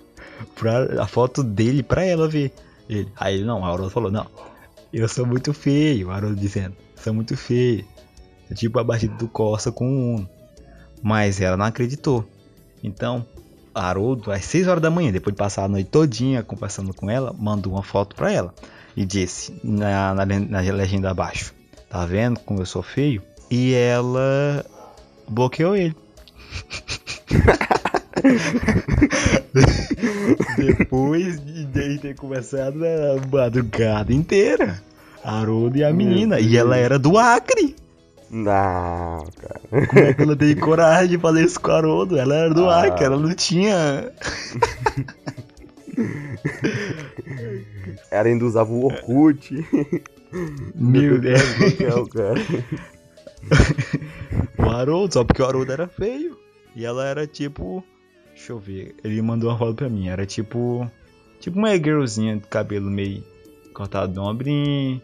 pra, 0.54 1.02
a 1.02 1.06
foto 1.06 1.42
dele 1.42 1.82
pra 1.82 2.04
ela 2.04 2.28
ver. 2.28 2.52
Ele. 2.88 3.10
Aí 3.16 3.42
não, 3.42 3.64
a 3.64 3.68
Haroldo 3.68 3.90
falou, 3.90 4.10
não. 4.10 4.26
Eu 4.92 5.08
sou 5.08 5.26
muito 5.26 5.52
feio, 5.52 6.10
Haroldo 6.10 6.36
dizendo. 6.36 6.76
Sou 6.96 7.12
muito 7.12 7.36
feio. 7.36 7.84
É 8.50 8.54
tipo 8.54 8.78
a 8.78 8.84
batida 8.84 9.14
do 9.14 9.28
Costa 9.28 9.72
com 9.72 9.86
o 9.86 10.14
Uno. 10.16 10.30
Mas 11.02 11.40
ela 11.40 11.56
não 11.56 11.66
acreditou. 11.66 12.24
Então, 12.82 13.26
Haroldo, 13.74 14.30
às 14.30 14.44
6 14.44 14.68
horas 14.68 14.82
da 14.82 14.90
manhã, 14.90 15.12
depois 15.12 15.34
de 15.34 15.38
passar 15.38 15.64
a 15.64 15.68
noite 15.68 15.90
todinha 15.90 16.42
conversando 16.42 16.94
com 16.94 17.10
ela, 17.10 17.34
mandou 17.38 17.74
uma 17.74 17.82
foto 17.82 18.16
para 18.16 18.32
ela 18.32 18.54
e 18.96 19.04
disse 19.04 19.60
na, 19.62 20.14
na, 20.14 20.24
na, 20.24 20.60
legenda 20.60 21.10
abaixo: 21.10 21.52
Tá 21.88 22.06
vendo 22.06 22.40
como 22.40 22.62
eu 22.62 22.66
sou 22.66 22.82
feio? 22.82 23.22
E 23.50 23.74
ela 23.74 24.64
bloqueou 25.28 25.76
ele. 25.76 25.94
depois 30.56 31.40
de 31.44 31.98
ter 31.98 32.14
conversado 32.14 32.78
a 32.84 33.16
madrugada 33.30 34.12
inteira, 34.12 34.82
Haroldo 35.22 35.78
e 35.78 35.84
a 35.84 35.92
menina, 35.92 36.40
e 36.40 36.56
ela 36.56 36.76
era 36.76 36.98
do 36.98 37.16
Acre. 37.18 37.76
Não, 38.30 39.26
cara. 39.40 39.60
Como 39.86 40.00
é 40.00 40.12
que 40.12 40.22
ela 40.22 40.36
teve 40.36 40.56
coragem 40.56 41.10
de 41.10 41.18
fazer 41.18 41.44
isso 41.44 41.60
com 41.60 41.70
a 41.70 41.76
Haroldo? 41.76 42.18
Ela 42.18 42.34
era 42.34 42.54
do 42.54 42.68
ah. 42.68 42.84
Acre, 42.84 43.04
ela 43.04 43.18
não 43.18 43.32
tinha. 43.34 44.10
ela 48.10 48.28
ainda 48.28 48.44
usava 48.44 48.72
o 48.72 48.84
Orkut. 48.84 49.64
Meu 50.74 51.20
Deus, 51.20 51.54
do 51.54 52.08
cara. 52.08 52.40
o 54.58 54.62
Haroldo, 54.62 55.14
só 55.14 55.24
porque 55.24 55.42
o 55.42 55.46
Haroldo 55.46 55.72
era 55.72 55.88
feio. 55.88 56.38
E 56.74 56.84
ela 56.84 57.06
era 57.06 57.26
tipo. 57.26 57.84
Deixa 58.34 58.52
eu 58.52 58.58
ver. 58.58 58.94
Ele 59.02 59.20
mandou 59.22 59.50
uma 59.50 59.58
foto 59.58 59.74
pra 59.76 59.88
mim. 59.88 60.08
Era 60.08 60.26
tipo. 60.26 60.90
Tipo 61.40 61.58
uma 61.58 61.76
girlzinha 61.76 62.36
de 62.36 62.46
cabelo 62.46 62.90
meio 62.90 63.24
cortado 63.72 64.12
de 64.12 64.18
ombrinho. 64.18 65.00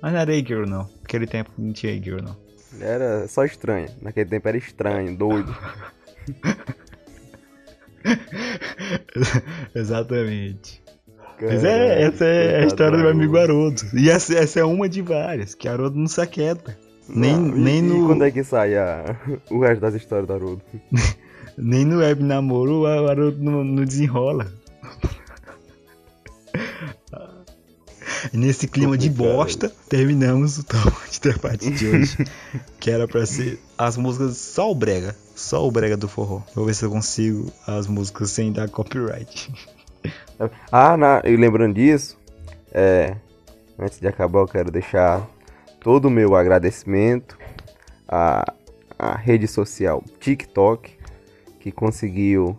Mas 0.00 0.12
não 0.12 0.20
era 0.20 0.34
girl 0.34 0.64
não. 0.66 0.88
Naquele 1.00 1.26
tempo 1.26 1.50
não 1.58 1.72
tinha 1.72 2.00
girl 2.00 2.22
não. 2.22 2.36
Era 2.80 3.26
só 3.26 3.44
estranho. 3.44 3.88
Naquele 4.00 4.28
tempo 4.28 4.48
era 4.48 4.56
estranho, 4.56 5.16
doido. 5.16 5.56
Exatamente. 9.74 10.82
Mas 11.40 11.64
é, 11.64 12.02
essa 12.02 12.24
é 12.24 12.62
a 12.62 12.66
história 12.66 12.96
do 12.96 13.02
meu 13.02 13.12
amigo 13.12 13.36
Haroldo. 13.36 13.82
E 13.94 14.10
essa, 14.10 14.34
essa 14.34 14.60
é 14.60 14.64
uma 14.64 14.88
de 14.88 15.02
várias, 15.02 15.54
que 15.54 15.68
Haroldo 15.68 15.96
não 15.98 16.08
se 16.08 16.20
aquieta. 16.20 16.76
Nem, 17.08 17.36
não, 17.36 17.56
nem 17.56 17.78
e, 17.78 17.82
no. 17.82 18.04
E 18.04 18.06
quando 18.06 18.24
é 18.24 18.30
que 18.30 18.44
sai 18.44 18.76
a, 18.76 19.16
o 19.50 19.60
resto 19.60 19.80
das 19.80 19.94
histórias 19.94 20.26
do 20.26 20.32
Haroldo? 20.34 20.62
nem 21.56 21.84
no 21.84 21.98
web 21.98 22.22
namoro 22.22 22.82
o 22.82 22.86
Haroldo 22.86 23.42
não, 23.42 23.64
não 23.64 23.84
desenrola. 23.84 24.46
Nesse 28.32 28.66
clima 28.66 28.98
de 28.98 29.08
bosta, 29.08 29.72
terminamos 29.88 30.58
o 30.58 30.64
top 30.64 30.92
de 31.10 31.20
debate 31.20 31.70
de 31.70 31.88
hoje. 31.88 32.16
que 32.80 32.90
era 32.90 33.06
pra 33.06 33.24
ser 33.24 33.60
as 33.76 33.96
músicas 33.96 34.36
só 34.36 34.70
o 34.70 34.74
brega. 34.74 35.14
Só 35.34 35.66
o 35.66 35.70
brega 35.70 35.96
do 35.96 36.08
forró. 36.08 36.42
Vou 36.54 36.66
ver 36.66 36.74
se 36.74 36.84
eu 36.84 36.90
consigo 36.90 37.50
as 37.66 37.86
músicas 37.86 38.30
sem 38.30 38.52
dar 38.52 38.68
copyright. 38.68 39.52
ah, 40.70 40.96
na, 40.96 41.22
e 41.24 41.36
lembrando 41.36 41.74
disso, 41.74 42.18
é, 42.72 43.16
antes 43.78 44.00
de 44.00 44.08
acabar 44.08 44.40
eu 44.40 44.48
quero 44.48 44.70
deixar 44.70 45.28
todo 45.88 46.08
o 46.08 46.10
meu 46.10 46.36
agradecimento 46.36 47.38
à, 48.06 48.52
à 48.98 49.16
rede 49.16 49.48
social 49.48 50.04
TikTok, 50.20 50.92
que 51.58 51.72
conseguiu 51.72 52.54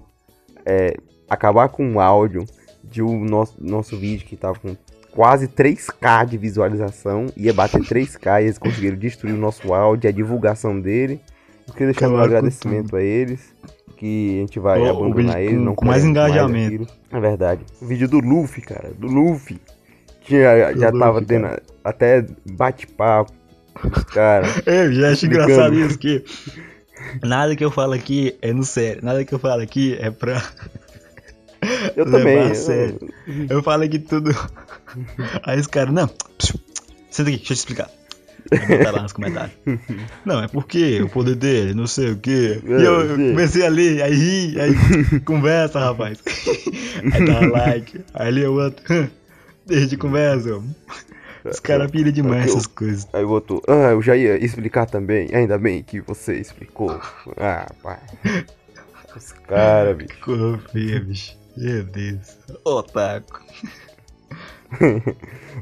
é, 0.65 0.97
acabar 1.29 1.69
com 1.69 1.93
o 1.93 1.99
áudio 1.99 2.43
de 2.83 3.03
um 3.03 3.23
nosso, 3.23 3.55
nosso 3.61 3.95
vídeo 3.99 4.25
que 4.25 4.35
tava 4.35 4.57
com 4.57 4.75
quase 5.11 5.47
3k 5.47 6.25
de 6.25 6.39
visualização, 6.39 7.27
ia 7.37 7.53
bater 7.53 7.81
3k 7.81 8.41
e 8.41 8.45
eles 8.45 8.57
conseguiram 8.57 8.97
destruir 8.97 9.35
o 9.35 9.37
nosso 9.37 9.75
áudio, 9.75 10.09
a 10.09 10.11
divulgação 10.11 10.81
dele. 10.81 11.21
Eu 11.67 11.73
queria 11.75 11.93
deixar 11.93 12.09
um 12.09 12.17
agradecimento 12.17 12.95
a 12.95 13.03
eles, 13.03 13.53
que 13.95 14.37
a 14.37 14.41
gente 14.41 14.59
vai 14.59 14.81
oh, 14.81 14.89
abandonar 14.89 15.39
eles, 15.39 15.61
não 15.61 15.75
com 15.75 15.85
mais 15.85 16.03
engajamento. 16.03 16.87
Mais 17.11 17.23
é 17.23 17.29
verdade. 17.29 17.63
O 17.79 17.85
vídeo 17.85 18.07
do 18.07 18.17
Luffy, 18.17 18.63
cara, 18.63 18.91
do 18.97 19.05
Luffy. 19.05 19.61
Já, 20.29 20.73
já 20.73 20.87
Luffy, 20.87 20.99
tava 20.99 21.21
tendo 21.21 21.43
cara. 21.43 21.63
até 21.83 22.25
bate-papo 22.51 23.33
os 23.83 24.03
caras. 24.05 24.61
Eu 24.65 24.93
já 24.93 25.11
acho 25.11 25.25
engraçado 25.25 25.73
isso 25.75 25.97
que 25.97 26.23
nada 27.23 27.55
que 27.55 27.63
eu 27.63 27.71
falo 27.71 27.93
aqui 27.93 28.35
é 28.41 28.51
no 28.51 28.63
sério, 28.63 29.03
nada 29.03 29.23
que 29.23 29.33
eu 29.33 29.39
falo 29.39 29.61
aqui 29.61 29.97
é 29.99 30.11
pra 30.11 30.43
eu 31.95 32.05
também. 32.05 32.37
Eu... 32.37 33.47
eu 33.49 33.63
falo 33.63 33.83
aqui 33.83 33.99
tudo. 33.99 34.31
Aí 35.43 35.59
os 35.59 35.67
caras, 35.67 35.93
não, 35.93 36.09
senta 37.09 37.29
aqui, 37.29 37.37
deixa 37.37 37.53
eu 37.53 37.55
te 37.55 37.59
explicar. 37.59 37.89
Aí 38.51 38.91
lá 38.91 39.01
nos 39.01 39.13
comentários. 39.13 39.55
Não, 40.25 40.41
é 40.41 40.47
porque 40.47 41.01
o 41.01 41.09
poder 41.09 41.35
dele, 41.35 41.73
não 41.73 41.85
sei 41.85 42.11
o 42.11 42.17
quê. 42.17 42.59
E 42.63 42.71
eu, 42.71 43.01
eu 43.01 43.15
comecei 43.15 43.65
a 43.65 43.69
ler, 43.69 44.01
aí 44.01 44.13
ri, 44.13 44.59
aí 44.59 45.19
conversa, 45.21 45.79
rapaz. 45.79 46.19
Aí 47.13 47.25
dá 47.25 47.39
like, 47.39 48.01
aí 48.13 48.29
lê 48.29 48.45
outro. 48.45 49.09
Deixa 49.69 49.85
de 49.85 49.97
conversa. 49.97 50.61
Os 51.45 51.59
caras 51.59 51.89
piram 51.91 52.11
demais 52.11 52.47
essas 52.47 52.65
coisas. 52.65 53.07
Aí 53.13 53.23
outro, 53.23 53.61
ah, 53.67 53.91
eu 53.91 54.01
já 54.01 54.15
ia 54.15 54.43
explicar 54.43 54.87
também. 54.87 55.29
Ainda 55.33 55.57
bem 55.59 55.83
que 55.83 56.01
você 56.01 56.35
explicou. 56.35 56.99
Ah, 57.37 57.71
pai. 57.83 57.99
Os 59.15 59.31
caras, 59.31 59.95
bicho. 59.95 60.13
Ficou 60.15 60.57
feio, 60.71 61.05
bicho. 61.05 61.37
Meu 61.55 61.83
Deus. 61.83 62.37
Otaku. 62.65 63.41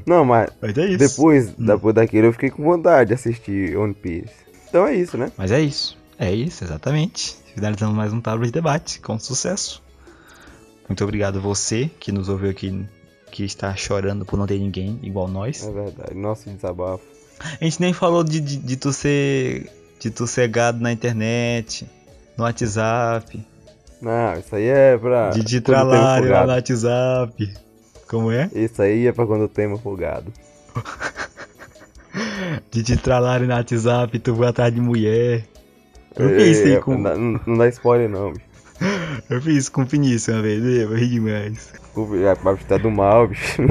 Não, 0.06 0.24
mas, 0.24 0.50
mas 0.60 0.76
é 0.76 0.96
depois, 0.96 1.50
hum. 1.50 1.66
depois 1.66 1.94
daquilo 1.94 2.26
eu 2.26 2.32
fiquei 2.32 2.50
com 2.50 2.62
vontade 2.64 3.08
de 3.08 3.14
assistir 3.14 3.76
One 3.76 3.94
Piece. 3.94 4.32
Então 4.68 4.86
é 4.86 4.94
isso, 4.94 5.16
né? 5.16 5.30
Mas 5.36 5.52
é 5.52 5.60
isso. 5.60 5.98
É 6.18 6.32
isso, 6.32 6.64
exatamente. 6.64 7.36
Finalizando 7.54 7.94
mais 7.94 8.12
um 8.12 8.20
tábua 8.20 8.46
de 8.46 8.52
debate 8.52 9.00
com 9.00 9.18
sucesso. 9.18 9.82
Muito 10.88 11.04
obrigado 11.04 11.40
você 11.40 11.90
que 12.00 12.10
nos 12.10 12.28
ouviu 12.28 12.50
aqui, 12.50 12.86
que 13.38 13.44
está 13.44 13.72
chorando 13.76 14.24
por 14.24 14.36
não 14.36 14.48
ter 14.48 14.58
ninguém 14.58 14.98
igual 15.00 15.28
nós. 15.28 15.64
É 15.64 15.70
verdade, 15.70 16.12
nosso 16.16 16.50
desabafo. 16.50 17.04
A 17.60 17.62
gente 17.62 17.80
nem 17.80 17.92
falou 17.92 18.24
de, 18.24 18.40
de, 18.40 18.56
de 18.56 18.76
tu 18.76 18.92
ser 18.92 19.70
de 20.00 20.10
tu 20.10 20.26
ser 20.26 20.48
gado 20.48 20.80
na 20.80 20.90
internet, 20.90 21.88
no 22.36 22.42
WhatsApp. 22.42 23.40
Não, 24.02 24.34
isso 24.34 24.56
aí 24.56 24.64
é 24.66 24.98
pra. 24.98 25.30
De 25.30 25.44
ditralário 25.44 26.28
lá 26.30 26.46
no 26.46 26.52
WhatsApp. 26.52 27.54
Como 28.08 28.32
é? 28.32 28.50
Isso 28.52 28.82
aí 28.82 29.06
é 29.06 29.12
pra 29.12 29.24
quando 29.24 29.44
o 29.44 29.48
tema 29.48 29.78
folgado. 29.78 30.32
De 32.72 32.82
te 32.82 32.96
tralarem 32.96 33.46
no 33.46 33.54
WhatsApp 33.54 34.18
tu 34.18 34.34
vai 34.34 34.48
atrás 34.48 34.74
de 34.74 34.80
mulher. 34.80 35.44
Eu 36.16 36.30
fiz 36.30 36.56
isso 36.56 36.66
aí 36.66 36.72
É, 36.72 36.80
com. 36.80 36.98
não, 36.98 37.40
não 37.46 37.56
dá 37.58 37.68
spoiler 37.68 38.08
não, 38.08 38.32
bicho. 38.32 38.47
Eu 39.28 39.42
fiz 39.42 39.56
isso 39.56 39.72
com 39.72 39.82
o 39.82 39.86
Vinícius 39.86 40.28
uma 40.28 40.42
vez, 40.42 40.62
eu 40.64 40.94
ri 40.94 41.08
demais. 41.08 41.72
O 41.94 42.06
bicho 42.06 42.64
tá 42.66 42.78
do 42.78 42.90
mal, 42.90 43.28
bicho. 43.28 43.62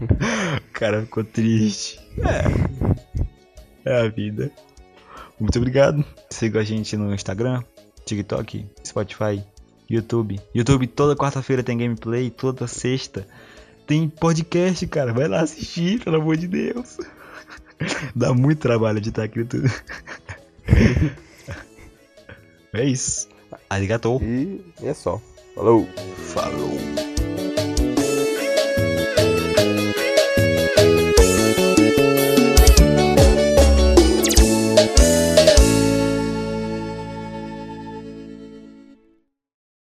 O 0.00 0.72
cara 0.72 1.02
ficou 1.02 1.22
triste. 1.22 2.00
É. 3.84 3.90
É 3.90 4.00
a 4.00 4.08
vida. 4.08 4.50
Muito 5.38 5.58
obrigado. 5.58 6.04
Siga 6.30 6.60
a 6.60 6.64
gente 6.64 6.96
no 6.96 7.14
Instagram, 7.14 7.62
TikTok, 8.06 8.66
Spotify, 8.86 9.44
YouTube. 9.88 10.40
YouTube 10.54 10.86
toda 10.86 11.14
quarta-feira 11.14 11.62
tem 11.62 11.76
gameplay, 11.76 12.30
toda 12.30 12.66
sexta 12.66 13.26
tem 13.90 14.08
podcast, 14.08 14.86
cara. 14.86 15.12
Vai 15.12 15.26
lá 15.26 15.40
assistir, 15.40 15.98
pelo 16.04 16.16
amor 16.16 16.36
de 16.36 16.46
Deus. 16.46 16.96
Dá 18.14 18.32
muito 18.32 18.60
trabalho 18.60 18.98
editar 18.98 19.24
aquilo 19.24 19.46
tudo. 19.46 19.68
É 22.72 22.84
isso. 22.84 23.28
Arigatou. 23.68 24.20
E 24.22 24.62
é 24.82 24.94
só. 24.94 25.20
Falou. 25.54 25.86
Falou. 26.32 27.19